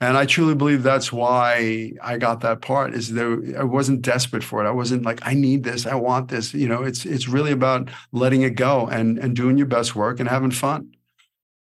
And 0.00 0.16
I 0.16 0.26
truly 0.26 0.54
believe 0.54 0.84
that's 0.84 1.12
why 1.12 1.92
I 2.02 2.18
got 2.18 2.40
that 2.40 2.60
part 2.60 2.94
is 2.94 3.12
there 3.12 3.38
I 3.58 3.64
wasn't 3.64 4.02
desperate 4.02 4.44
for 4.44 4.64
it. 4.64 4.68
I 4.68 4.70
wasn't 4.70 5.04
like, 5.04 5.18
I 5.22 5.34
need 5.34 5.64
this, 5.64 5.86
I 5.86 5.96
want 5.96 6.28
this. 6.28 6.54
You 6.54 6.68
know, 6.68 6.84
it's 6.84 7.04
it's 7.04 7.26
really 7.26 7.50
about 7.50 7.88
letting 8.12 8.42
it 8.42 8.50
go 8.50 8.86
and 8.86 9.18
and 9.18 9.34
doing 9.34 9.58
your 9.58 9.66
best 9.66 9.96
work 9.96 10.20
and 10.20 10.28
having 10.28 10.52
fun. 10.52 10.94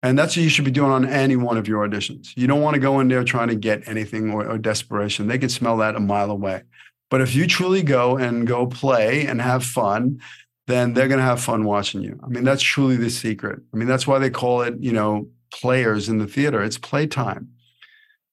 And 0.02 0.18
that's 0.18 0.36
what 0.36 0.44
you 0.44 0.50
should 0.50 0.66
be 0.66 0.72
doing 0.72 0.92
on 0.92 1.08
any 1.08 1.36
one 1.36 1.58
of 1.58 1.68
your 1.68 1.88
auditions. 1.88 2.36
You 2.36 2.48
don't 2.48 2.62
want 2.62 2.76
to 2.76 2.80
go 2.80 3.00
in 3.00 3.08
there 3.08 3.24
trying 3.24 3.48
to 3.48 3.56
get 3.56 3.88
anything 3.88 4.32
or, 4.32 4.48
or 4.48 4.58
desperation. 4.58 5.28
They 5.28 5.40
can 5.40 5.50
smell 5.50 5.78
that 5.78 5.96
a 5.96 6.00
mile 6.00 6.30
away. 6.30 6.64
But 7.10 7.22
if 7.22 7.36
you 7.36 7.48
truly 7.48 7.82
go 7.82 8.18
and 8.18 8.46
go 8.46 8.68
play 8.68 9.26
and 9.26 9.42
have 9.42 9.64
fun, 9.64 10.20
then 10.68 10.94
they're 10.94 11.08
going 11.08 11.20
to 11.20 11.26
have 11.26 11.42
fun 11.42 11.64
watching 11.64 12.02
you. 12.02 12.20
I 12.24 12.28
mean, 12.28 12.44
that's 12.44 12.62
truly 12.62 12.98
the 12.98 13.10
secret. 13.10 13.60
I 13.74 13.78
mean, 13.78 13.88
that's 13.88 14.06
why 14.06 14.20
they 14.20 14.30
call 14.30 14.62
it, 14.62 14.76
you 14.80 14.92
know, 14.92 15.28
players 15.52 16.08
in 16.08 16.20
the 16.20 16.28
theater. 16.28 16.64
It's 16.64 16.78
playtime 16.78 17.55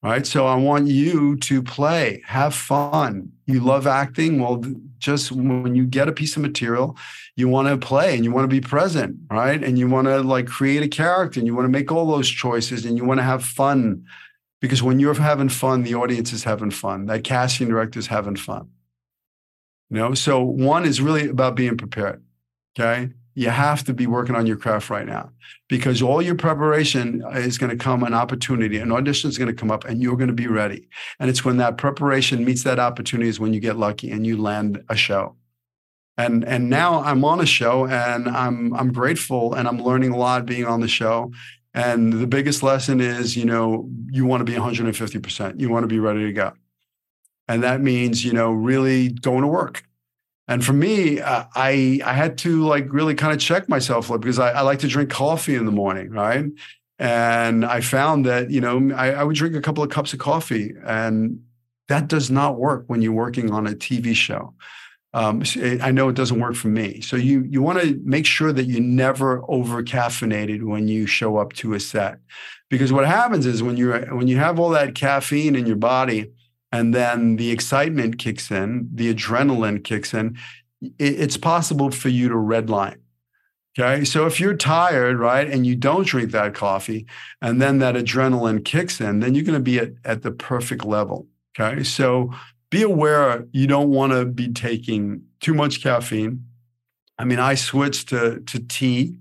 right? 0.02 0.26
So 0.26 0.46
I 0.46 0.56
want 0.56 0.88
you 0.88 1.36
to 1.36 1.62
play, 1.62 2.22
have 2.26 2.54
fun. 2.54 3.32
You 3.46 3.60
love 3.60 3.86
acting. 3.86 4.40
Well, 4.40 4.64
just 4.98 5.32
when 5.32 5.74
you 5.74 5.86
get 5.86 6.08
a 6.08 6.12
piece 6.12 6.36
of 6.36 6.42
material, 6.42 6.96
you 7.36 7.48
want 7.48 7.68
to 7.68 7.76
play 7.76 8.14
and 8.14 8.24
you 8.24 8.32
want 8.32 8.44
to 8.44 8.54
be 8.54 8.60
present, 8.60 9.16
right? 9.30 9.62
And 9.62 9.78
you 9.78 9.88
want 9.88 10.08
to 10.08 10.20
like 10.20 10.46
create 10.46 10.82
a 10.82 10.88
character 10.88 11.38
and 11.38 11.46
you 11.46 11.54
want 11.54 11.66
to 11.66 11.70
make 11.70 11.92
all 11.92 12.06
those 12.06 12.28
choices 12.28 12.84
and 12.84 12.96
you 12.96 13.04
want 13.04 13.18
to 13.18 13.24
have 13.24 13.44
fun. 13.44 14.04
Because 14.60 14.82
when 14.82 15.00
you're 15.00 15.14
having 15.14 15.48
fun, 15.48 15.82
the 15.82 15.94
audience 15.94 16.32
is 16.32 16.44
having 16.44 16.70
fun. 16.70 17.06
That 17.06 17.24
casting 17.24 17.68
director 17.68 17.98
is 17.98 18.06
having 18.06 18.36
fun. 18.36 18.70
You 19.90 19.98
know, 19.98 20.14
so 20.14 20.42
one 20.42 20.84
is 20.84 21.00
really 21.00 21.28
about 21.28 21.56
being 21.56 21.76
prepared. 21.76 22.22
Okay 22.78 23.12
you 23.34 23.50
have 23.50 23.84
to 23.84 23.94
be 23.94 24.06
working 24.06 24.34
on 24.34 24.46
your 24.46 24.56
craft 24.56 24.90
right 24.90 25.06
now 25.06 25.30
because 25.68 26.02
all 26.02 26.20
your 26.20 26.34
preparation 26.34 27.24
is 27.32 27.56
going 27.56 27.70
to 27.70 27.82
come 27.82 28.02
an 28.02 28.14
opportunity 28.14 28.78
an 28.78 28.92
audition 28.92 29.30
is 29.30 29.38
going 29.38 29.48
to 29.48 29.58
come 29.58 29.70
up 29.70 29.84
and 29.84 30.02
you're 30.02 30.16
going 30.16 30.28
to 30.28 30.34
be 30.34 30.46
ready. 30.46 30.88
And 31.18 31.30
it's 31.30 31.44
when 31.44 31.56
that 31.58 31.78
preparation 31.78 32.44
meets 32.44 32.64
that 32.64 32.78
opportunity 32.78 33.28
is 33.28 33.40
when 33.40 33.54
you 33.54 33.60
get 33.60 33.76
lucky 33.76 34.10
and 34.10 34.26
you 34.26 34.40
land 34.40 34.84
a 34.88 34.96
show. 34.96 35.36
And 36.18 36.44
and 36.44 36.68
now 36.68 37.02
i'm 37.02 37.24
on 37.24 37.40
a 37.40 37.46
show 37.46 37.86
and 37.86 38.28
i'm 38.28 38.74
i'm 38.74 38.92
grateful 38.92 39.54
and 39.54 39.66
i'm 39.66 39.82
learning 39.82 40.12
a 40.12 40.16
lot 40.16 40.44
being 40.44 40.66
on 40.66 40.80
the 40.80 40.88
show. 40.88 41.32
And 41.74 42.12
the 42.12 42.26
biggest 42.26 42.62
lesson 42.62 43.00
is 43.00 43.34
you 43.34 43.46
know 43.46 43.88
you 44.10 44.26
want 44.26 44.40
to 44.40 44.44
be 44.44 44.58
150% 44.58 45.58
you 45.58 45.70
want 45.70 45.84
to 45.84 45.88
be 45.88 45.98
ready 45.98 46.26
to 46.26 46.32
go. 46.32 46.52
And 47.48 47.62
that 47.62 47.80
means 47.80 48.24
you 48.24 48.34
know 48.34 48.52
really 48.52 49.08
going 49.08 49.40
to 49.40 49.48
work 49.48 49.84
and 50.48 50.64
for 50.64 50.72
me, 50.72 51.20
uh, 51.20 51.44
I 51.54 52.00
I 52.04 52.12
had 52.14 52.38
to 52.38 52.66
like 52.66 52.92
really 52.92 53.14
kind 53.14 53.32
of 53.32 53.38
check 53.38 53.68
myself 53.68 54.08
because 54.08 54.38
I, 54.38 54.50
I, 54.50 54.60
like 54.62 54.80
to 54.80 54.88
drink 54.88 55.10
coffee 55.10 55.54
in 55.54 55.66
the 55.66 55.72
morning, 55.72 56.10
right? 56.10 56.46
And 56.98 57.64
I 57.64 57.80
found 57.80 58.26
that 58.26 58.50
you 58.50 58.60
know 58.60 58.92
I, 58.94 59.12
I 59.12 59.24
would 59.24 59.36
drink 59.36 59.54
a 59.54 59.60
couple 59.60 59.84
of 59.84 59.90
cups 59.90 60.12
of 60.12 60.18
coffee, 60.18 60.74
and 60.84 61.40
that 61.88 62.08
does 62.08 62.30
not 62.30 62.58
work 62.58 62.84
when 62.88 63.02
you're 63.02 63.12
working 63.12 63.52
on 63.52 63.66
a 63.66 63.70
TV 63.70 64.14
show. 64.14 64.54
Um, 65.14 65.42
I 65.82 65.90
know 65.90 66.08
it 66.08 66.16
doesn't 66.16 66.40
work 66.40 66.54
for 66.54 66.68
me. 66.68 67.02
So 67.02 67.16
you 67.16 67.44
you 67.44 67.62
want 67.62 67.80
to 67.80 68.00
make 68.02 68.26
sure 68.26 68.52
that 68.52 68.64
you're 68.64 68.80
never 68.80 69.44
over 69.48 69.82
caffeinated 69.82 70.62
when 70.62 70.88
you 70.88 71.06
show 71.06 71.36
up 71.36 71.52
to 71.54 71.74
a 71.74 71.80
set, 71.80 72.18
because 72.68 72.92
what 72.92 73.06
happens 73.06 73.46
is 73.46 73.62
when 73.62 73.76
you 73.76 73.92
when 73.92 74.26
you 74.26 74.38
have 74.38 74.58
all 74.58 74.70
that 74.70 74.94
caffeine 74.96 75.54
in 75.54 75.66
your 75.66 75.76
body, 75.76 76.32
and 76.72 76.94
then 76.94 77.36
the 77.36 77.50
excitement 77.50 78.18
kicks 78.18 78.50
in, 78.50 78.88
the 78.92 79.12
adrenaline 79.14 79.84
kicks 79.84 80.14
in, 80.14 80.38
it's 80.98 81.36
possible 81.36 81.90
for 81.90 82.08
you 82.08 82.28
to 82.28 82.34
redline. 82.34 82.96
Okay. 83.78 84.04
So 84.04 84.26
if 84.26 84.40
you're 84.40 84.56
tired, 84.56 85.18
right, 85.18 85.48
and 85.48 85.66
you 85.66 85.76
don't 85.76 86.06
drink 86.06 86.30
that 86.32 86.54
coffee, 86.54 87.06
and 87.40 87.60
then 87.60 87.78
that 87.78 87.94
adrenaline 87.94 88.64
kicks 88.64 89.00
in, 89.00 89.20
then 89.20 89.34
you're 89.34 89.44
going 89.44 89.58
to 89.58 89.62
be 89.62 89.78
at, 89.78 89.92
at 90.04 90.22
the 90.22 90.30
perfect 90.30 90.84
level. 90.84 91.26
Okay. 91.58 91.82
So 91.82 92.32
be 92.70 92.82
aware 92.82 93.46
you 93.52 93.66
don't 93.66 93.90
want 93.90 94.12
to 94.12 94.24
be 94.24 94.52
taking 94.52 95.22
too 95.40 95.54
much 95.54 95.82
caffeine. 95.82 96.46
I 97.18 97.24
mean, 97.24 97.38
I 97.38 97.54
switched 97.54 98.08
to, 98.10 98.40
to 98.40 98.58
tea. 98.58 99.16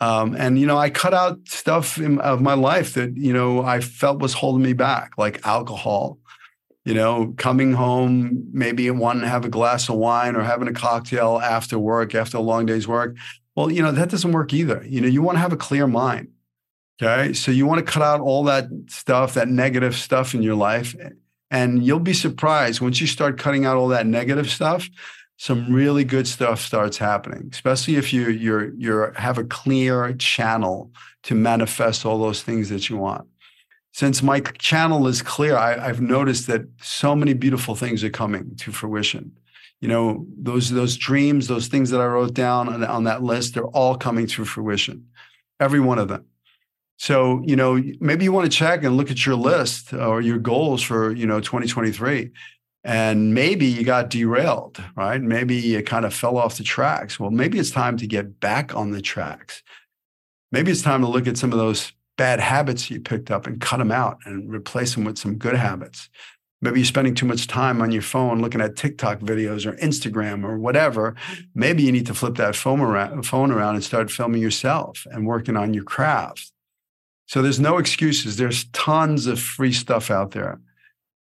Um, 0.00 0.34
and 0.36 0.58
you 0.58 0.66
know, 0.66 0.78
I 0.78 0.90
cut 0.90 1.12
out 1.12 1.38
stuff 1.46 1.98
in, 1.98 2.20
of 2.20 2.40
my 2.40 2.54
life 2.54 2.94
that 2.94 3.16
you 3.16 3.32
know 3.32 3.62
I 3.62 3.80
felt 3.80 4.20
was 4.20 4.32
holding 4.32 4.62
me 4.62 4.72
back, 4.72 5.12
like 5.18 5.44
alcohol, 5.46 6.17
you 6.88 6.94
know, 6.94 7.34
coming 7.36 7.74
home, 7.74 8.48
maybe 8.50 8.90
wanting 8.90 9.20
to 9.20 9.28
have 9.28 9.44
a 9.44 9.50
glass 9.50 9.90
of 9.90 9.96
wine 9.96 10.34
or 10.34 10.42
having 10.42 10.68
a 10.68 10.72
cocktail 10.72 11.38
after 11.38 11.78
work, 11.78 12.14
after 12.14 12.38
a 12.38 12.40
long 12.40 12.64
day's 12.64 12.88
work. 12.88 13.14
Well, 13.54 13.70
you 13.70 13.82
know, 13.82 13.92
that 13.92 14.08
doesn't 14.08 14.32
work 14.32 14.54
either. 14.54 14.82
You 14.88 15.02
know, 15.02 15.06
you 15.06 15.20
want 15.20 15.36
to 15.36 15.40
have 15.40 15.52
a 15.52 15.58
clear 15.58 15.86
mind. 15.86 16.28
Okay. 17.02 17.34
So 17.34 17.50
you 17.50 17.66
want 17.66 17.84
to 17.84 17.92
cut 17.92 18.02
out 18.02 18.22
all 18.22 18.42
that 18.44 18.70
stuff, 18.86 19.34
that 19.34 19.48
negative 19.48 19.94
stuff 19.96 20.34
in 20.34 20.42
your 20.42 20.54
life. 20.54 20.96
And 21.50 21.84
you'll 21.84 22.00
be 22.00 22.14
surprised 22.14 22.80
once 22.80 23.02
you 23.02 23.06
start 23.06 23.36
cutting 23.36 23.66
out 23.66 23.76
all 23.76 23.88
that 23.88 24.06
negative 24.06 24.48
stuff, 24.48 24.88
some 25.36 25.70
really 25.70 26.04
good 26.04 26.26
stuff 26.26 26.58
starts 26.58 26.96
happening, 26.96 27.50
especially 27.52 27.96
if 27.96 28.14
you 28.14 28.30
you're 28.30 28.72
you're 28.76 29.12
have 29.12 29.36
a 29.36 29.44
clear 29.44 30.14
channel 30.14 30.90
to 31.24 31.34
manifest 31.34 32.06
all 32.06 32.18
those 32.18 32.42
things 32.42 32.70
that 32.70 32.88
you 32.88 32.96
want 32.96 33.28
since 33.98 34.22
my 34.22 34.38
channel 34.38 35.08
is 35.08 35.22
clear, 35.22 35.56
I, 35.56 35.88
have 35.88 36.00
noticed 36.00 36.46
that 36.46 36.62
so 36.80 37.16
many 37.16 37.32
beautiful 37.32 37.74
things 37.74 38.04
are 38.04 38.10
coming 38.10 38.54
to 38.58 38.70
fruition. 38.70 39.32
You 39.80 39.88
know, 39.88 40.24
those 40.40 40.70
those 40.70 40.96
dreams, 40.96 41.48
those 41.48 41.66
things 41.66 41.90
that 41.90 42.00
I 42.00 42.06
wrote 42.06 42.32
down 42.32 42.68
on, 42.68 42.84
on 42.84 43.02
that 43.04 43.24
list, 43.24 43.54
they're 43.54 43.74
all 43.80 43.96
coming 43.96 44.28
to 44.28 44.44
fruition, 44.44 45.08
every 45.58 45.80
one 45.80 45.98
of 45.98 46.06
them. 46.06 46.26
So, 46.98 47.42
you 47.44 47.56
know, 47.56 47.82
maybe 47.98 48.22
you 48.22 48.30
want 48.30 48.48
to 48.48 48.56
check 48.56 48.84
and 48.84 48.96
look 48.96 49.10
at 49.10 49.26
your 49.26 49.34
list 49.34 49.92
uh, 49.92 50.06
or 50.06 50.20
your 50.20 50.38
goals 50.38 50.80
for, 50.80 51.12
you 51.12 51.26
know, 51.26 51.40
2023. 51.40 52.30
And 52.84 53.34
maybe 53.34 53.66
you 53.66 53.82
got 53.82 54.10
derailed, 54.10 54.80
right? 54.94 55.20
Maybe 55.20 55.56
you 55.56 55.82
kind 55.82 56.06
of 56.06 56.14
fell 56.14 56.38
off 56.38 56.56
the 56.56 56.62
tracks. 56.62 57.18
Well, 57.18 57.32
maybe 57.32 57.58
it's 57.58 57.72
time 57.72 57.96
to 57.96 58.06
get 58.06 58.38
back 58.38 58.76
on 58.76 58.92
the 58.92 59.02
tracks. 59.02 59.64
Maybe 60.52 60.70
it's 60.70 60.82
time 60.82 61.00
to 61.00 61.08
look 61.08 61.26
at 61.26 61.36
some 61.36 61.52
of 61.52 61.58
those 61.58 61.92
bad 62.18 62.40
habits 62.40 62.90
you 62.90 63.00
picked 63.00 63.30
up 63.30 63.46
and 63.46 63.60
cut 63.62 63.78
them 63.78 63.92
out 63.92 64.18
and 64.26 64.52
replace 64.52 64.94
them 64.94 65.04
with 65.04 65.16
some 65.16 65.36
good 65.36 65.54
habits. 65.54 66.10
Maybe 66.60 66.80
you're 66.80 66.86
spending 66.86 67.14
too 67.14 67.24
much 67.24 67.46
time 67.46 67.80
on 67.80 67.92
your 67.92 68.02
phone 68.02 68.42
looking 68.42 68.60
at 68.60 68.76
TikTok 68.76 69.20
videos 69.20 69.64
or 69.64 69.74
Instagram 69.74 70.44
or 70.44 70.58
whatever. 70.58 71.14
Maybe 71.54 71.84
you 71.84 71.92
need 71.92 72.06
to 72.06 72.14
flip 72.14 72.34
that 72.34 72.56
phone 72.56 72.80
around, 72.80 73.22
phone 73.22 73.52
around 73.52 73.76
and 73.76 73.84
start 73.84 74.10
filming 74.10 74.42
yourself 74.42 75.06
and 75.12 75.26
working 75.26 75.56
on 75.56 75.72
your 75.72 75.84
craft. 75.84 76.52
So 77.26 77.40
there's 77.42 77.60
no 77.60 77.78
excuses. 77.78 78.36
There's 78.36 78.64
tons 78.72 79.26
of 79.26 79.40
free 79.40 79.72
stuff 79.72 80.10
out 80.10 80.32
there. 80.32 80.60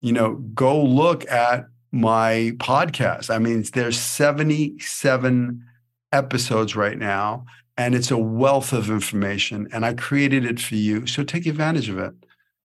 You 0.00 0.12
know, 0.12 0.36
go 0.54 0.82
look 0.82 1.30
at 1.30 1.66
my 1.92 2.52
podcast. 2.56 3.28
I 3.34 3.38
mean, 3.38 3.64
there's 3.74 4.00
77 4.00 5.64
episodes 6.12 6.74
right 6.74 6.96
now 6.96 7.44
and 7.78 7.94
it's 7.94 8.10
a 8.10 8.18
wealth 8.18 8.72
of 8.72 8.90
information 8.90 9.68
and 9.72 9.86
i 9.86 9.94
created 9.94 10.44
it 10.44 10.60
for 10.60 10.74
you. 10.74 11.06
So 11.06 11.22
take 11.22 11.46
advantage 11.46 11.88
of 11.88 11.98
it. 11.98 12.12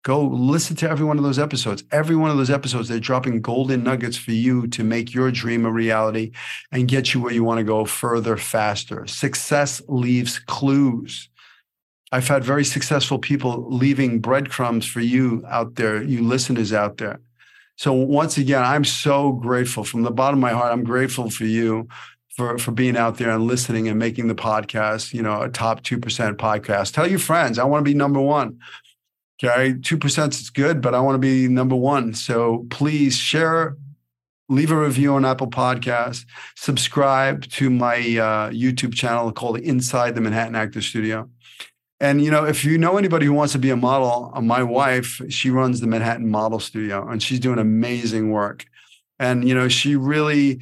Go 0.04 0.21
listen 0.21 0.76
to 0.78 0.89
every 0.89 1.06
one 1.06 1.17
of 1.17 1.23
those 1.23 1.39
episodes. 1.39 1.82
Every 1.91 2.17
one 2.17 2.30
of 2.30 2.36
those 2.36 2.49
episodes 2.49 2.89
they're 2.89 2.99
dropping 2.99 3.41
golden 3.41 3.84
nuggets 3.84 4.17
for 4.17 4.32
you 4.32 4.67
to 4.67 4.84
make 4.84 5.13
your 5.13 5.32
dream 5.32 5.65
a 5.65 5.71
reality 5.71 6.32
and 6.73 6.89
get 6.89 7.13
you 7.13 7.21
where 7.21 7.32
you 7.32 7.43
want 7.43 7.60
to 7.60 7.63
go 7.63 7.86
further 7.86 8.36
faster. 8.36 9.08
Success 9.08 9.82
leaves 9.88 10.39
clues. 10.39 11.30
I've 12.12 12.28
had 12.28 12.43
very 12.43 12.65
successful 12.65 13.17
people 13.17 13.65
leaving 13.69 14.19
breadcrumbs 14.19 14.86
for 14.86 14.99
you 14.99 15.43
out 15.47 15.76
there 15.76 16.04
you 16.04 16.21
listeners 16.23 16.73
out 16.73 16.97
there. 16.97 17.21
So 17.78 17.93
once 17.93 18.38
again 18.38 18.63
i'm 18.63 18.84
so 18.84 19.32
grateful. 19.32 19.84
From 19.84 20.02
the 20.02 20.12
bottom 20.12 20.39
of 20.39 20.41
my 20.41 20.52
heart 20.52 20.73
i'm 20.73 20.84
grateful 20.84 21.30
for 21.30 21.45
you 21.45 21.88
for 22.35 22.57
for 22.57 22.71
being 22.71 22.97
out 22.97 23.17
there 23.17 23.29
and 23.29 23.45
listening 23.45 23.87
and 23.87 23.99
making 23.99 24.27
the 24.27 24.35
podcast, 24.35 25.13
you 25.13 25.21
know, 25.21 25.41
a 25.41 25.49
top 25.49 25.83
2% 25.83 25.99
podcast. 26.35 26.93
Tell 26.93 27.07
your 27.07 27.19
friends, 27.19 27.59
I 27.59 27.63
want 27.63 27.85
to 27.85 27.89
be 27.89 27.95
number 27.95 28.19
1. 28.19 28.59
Okay, 29.43 29.73
2% 29.73 30.29
is 30.29 30.49
good, 30.49 30.81
but 30.81 30.95
I 30.95 30.99
want 30.99 31.15
to 31.15 31.19
be 31.19 31.47
number 31.47 31.75
1. 31.75 32.13
So 32.13 32.65
please 32.69 33.17
share 33.17 33.75
leave 34.49 34.71
a 34.71 34.77
review 34.77 35.13
on 35.13 35.25
Apple 35.25 35.49
Podcasts, 35.49 36.25
subscribe 36.55 37.43
to 37.47 37.69
my 37.69 37.95
uh, 37.95 38.49
YouTube 38.51 38.93
channel 38.93 39.31
called 39.31 39.59
Inside 39.59 40.15
the 40.15 40.21
Manhattan 40.21 40.55
Actor 40.55 40.81
Studio. 40.81 41.29
And 41.99 42.21
you 42.21 42.29
know, 42.29 42.45
if 42.45 42.65
you 42.65 42.77
know 42.77 42.97
anybody 42.97 43.25
who 43.25 43.33
wants 43.33 43.53
to 43.53 43.59
be 43.59 43.69
a 43.69 43.77
model, 43.77 44.31
uh, 44.33 44.41
my 44.41 44.61
wife, 44.61 45.21
she 45.29 45.49
runs 45.49 45.79
the 45.79 45.87
Manhattan 45.87 46.29
Model 46.29 46.59
Studio, 46.59 47.07
and 47.07 47.23
she's 47.23 47.39
doing 47.39 47.59
amazing 47.59 48.31
work. 48.31 48.65
And 49.19 49.47
you 49.47 49.55
know, 49.55 49.69
she 49.69 49.95
really 49.95 50.59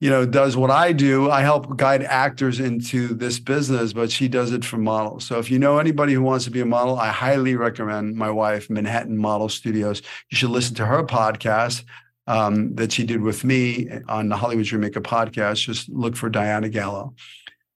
you 0.00 0.08
know, 0.08 0.24
does 0.24 0.56
what 0.56 0.70
I 0.70 0.92
do. 0.92 1.30
I 1.30 1.42
help 1.42 1.76
guide 1.76 2.02
actors 2.02 2.58
into 2.58 3.08
this 3.08 3.38
business, 3.38 3.92
but 3.92 4.10
she 4.10 4.28
does 4.28 4.50
it 4.50 4.64
for 4.64 4.78
models. 4.78 5.26
So 5.26 5.38
if 5.38 5.50
you 5.50 5.58
know 5.58 5.78
anybody 5.78 6.14
who 6.14 6.22
wants 6.22 6.46
to 6.46 6.50
be 6.50 6.60
a 6.60 6.66
model, 6.66 6.98
I 6.98 7.08
highly 7.08 7.54
recommend 7.54 8.16
my 8.16 8.30
wife, 8.30 8.70
Manhattan 8.70 9.18
Model 9.18 9.50
Studios. 9.50 10.00
You 10.30 10.38
should 10.38 10.50
listen 10.50 10.74
to 10.76 10.86
her 10.86 11.04
podcast 11.04 11.84
um, 12.26 12.74
that 12.76 12.92
she 12.92 13.04
did 13.04 13.20
with 13.20 13.44
me 13.44 13.90
on 14.08 14.30
the 14.30 14.36
Hollywood 14.36 14.64
Dreammaker 14.64 15.02
podcast. 15.02 15.66
Just 15.66 15.90
look 15.90 16.16
for 16.16 16.30
Diana 16.30 16.70
Gallo. 16.70 17.14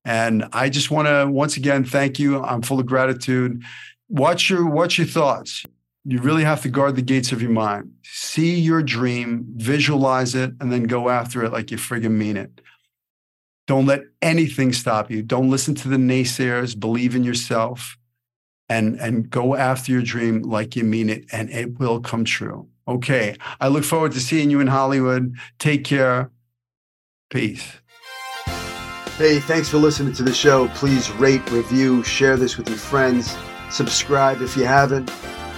And 0.06 0.46
I 0.52 0.70
just 0.70 0.90
want 0.90 1.08
to 1.08 1.30
once 1.30 1.58
again 1.58 1.84
thank 1.84 2.18
you. 2.18 2.42
I'm 2.42 2.62
full 2.62 2.80
of 2.80 2.86
gratitude. 2.86 3.62
What's 4.08 4.48
your 4.48 4.66
what's 4.66 4.96
your 4.96 5.06
thoughts? 5.06 5.64
You 6.04 6.20
really 6.20 6.44
have 6.44 6.62
to 6.62 6.68
guard 6.68 6.96
the 6.96 7.02
gates 7.02 7.32
of 7.32 7.40
your 7.40 7.50
mind. 7.50 7.92
See 8.02 8.58
your 8.58 8.82
dream, 8.82 9.46
visualize 9.56 10.34
it, 10.34 10.52
and 10.60 10.70
then 10.70 10.84
go 10.84 11.08
after 11.08 11.42
it 11.44 11.52
like 11.52 11.70
you 11.70 11.78
friggin' 11.78 12.12
mean 12.12 12.36
it. 12.36 12.60
Don't 13.66 13.86
let 13.86 14.02
anything 14.20 14.72
stop 14.72 15.10
you. 15.10 15.22
Don't 15.22 15.50
listen 15.50 15.74
to 15.76 15.88
the 15.88 15.96
naysayers. 15.96 16.78
Believe 16.78 17.16
in 17.16 17.24
yourself 17.24 17.96
and, 18.68 19.00
and 19.00 19.30
go 19.30 19.54
after 19.54 19.92
your 19.92 20.02
dream 20.02 20.42
like 20.42 20.76
you 20.76 20.84
mean 20.84 21.08
it, 21.08 21.24
and 21.32 21.48
it 21.50 21.78
will 21.78 22.00
come 22.00 22.24
true. 22.24 22.68
Okay. 22.86 23.36
I 23.60 23.68
look 23.68 23.84
forward 23.84 24.12
to 24.12 24.20
seeing 24.20 24.50
you 24.50 24.60
in 24.60 24.66
Hollywood. 24.66 25.34
Take 25.58 25.84
care. 25.84 26.30
Peace. 27.30 27.66
Hey, 29.16 29.38
thanks 29.38 29.68
for 29.68 29.78
listening 29.78 30.12
to 30.14 30.22
the 30.22 30.34
show. 30.34 30.68
Please 30.68 31.10
rate, 31.12 31.48
review, 31.50 32.02
share 32.02 32.36
this 32.36 32.58
with 32.58 32.68
your 32.68 32.78
friends, 32.78 33.36
subscribe 33.70 34.42
if 34.42 34.56
you 34.56 34.64
haven't. 34.64 35.10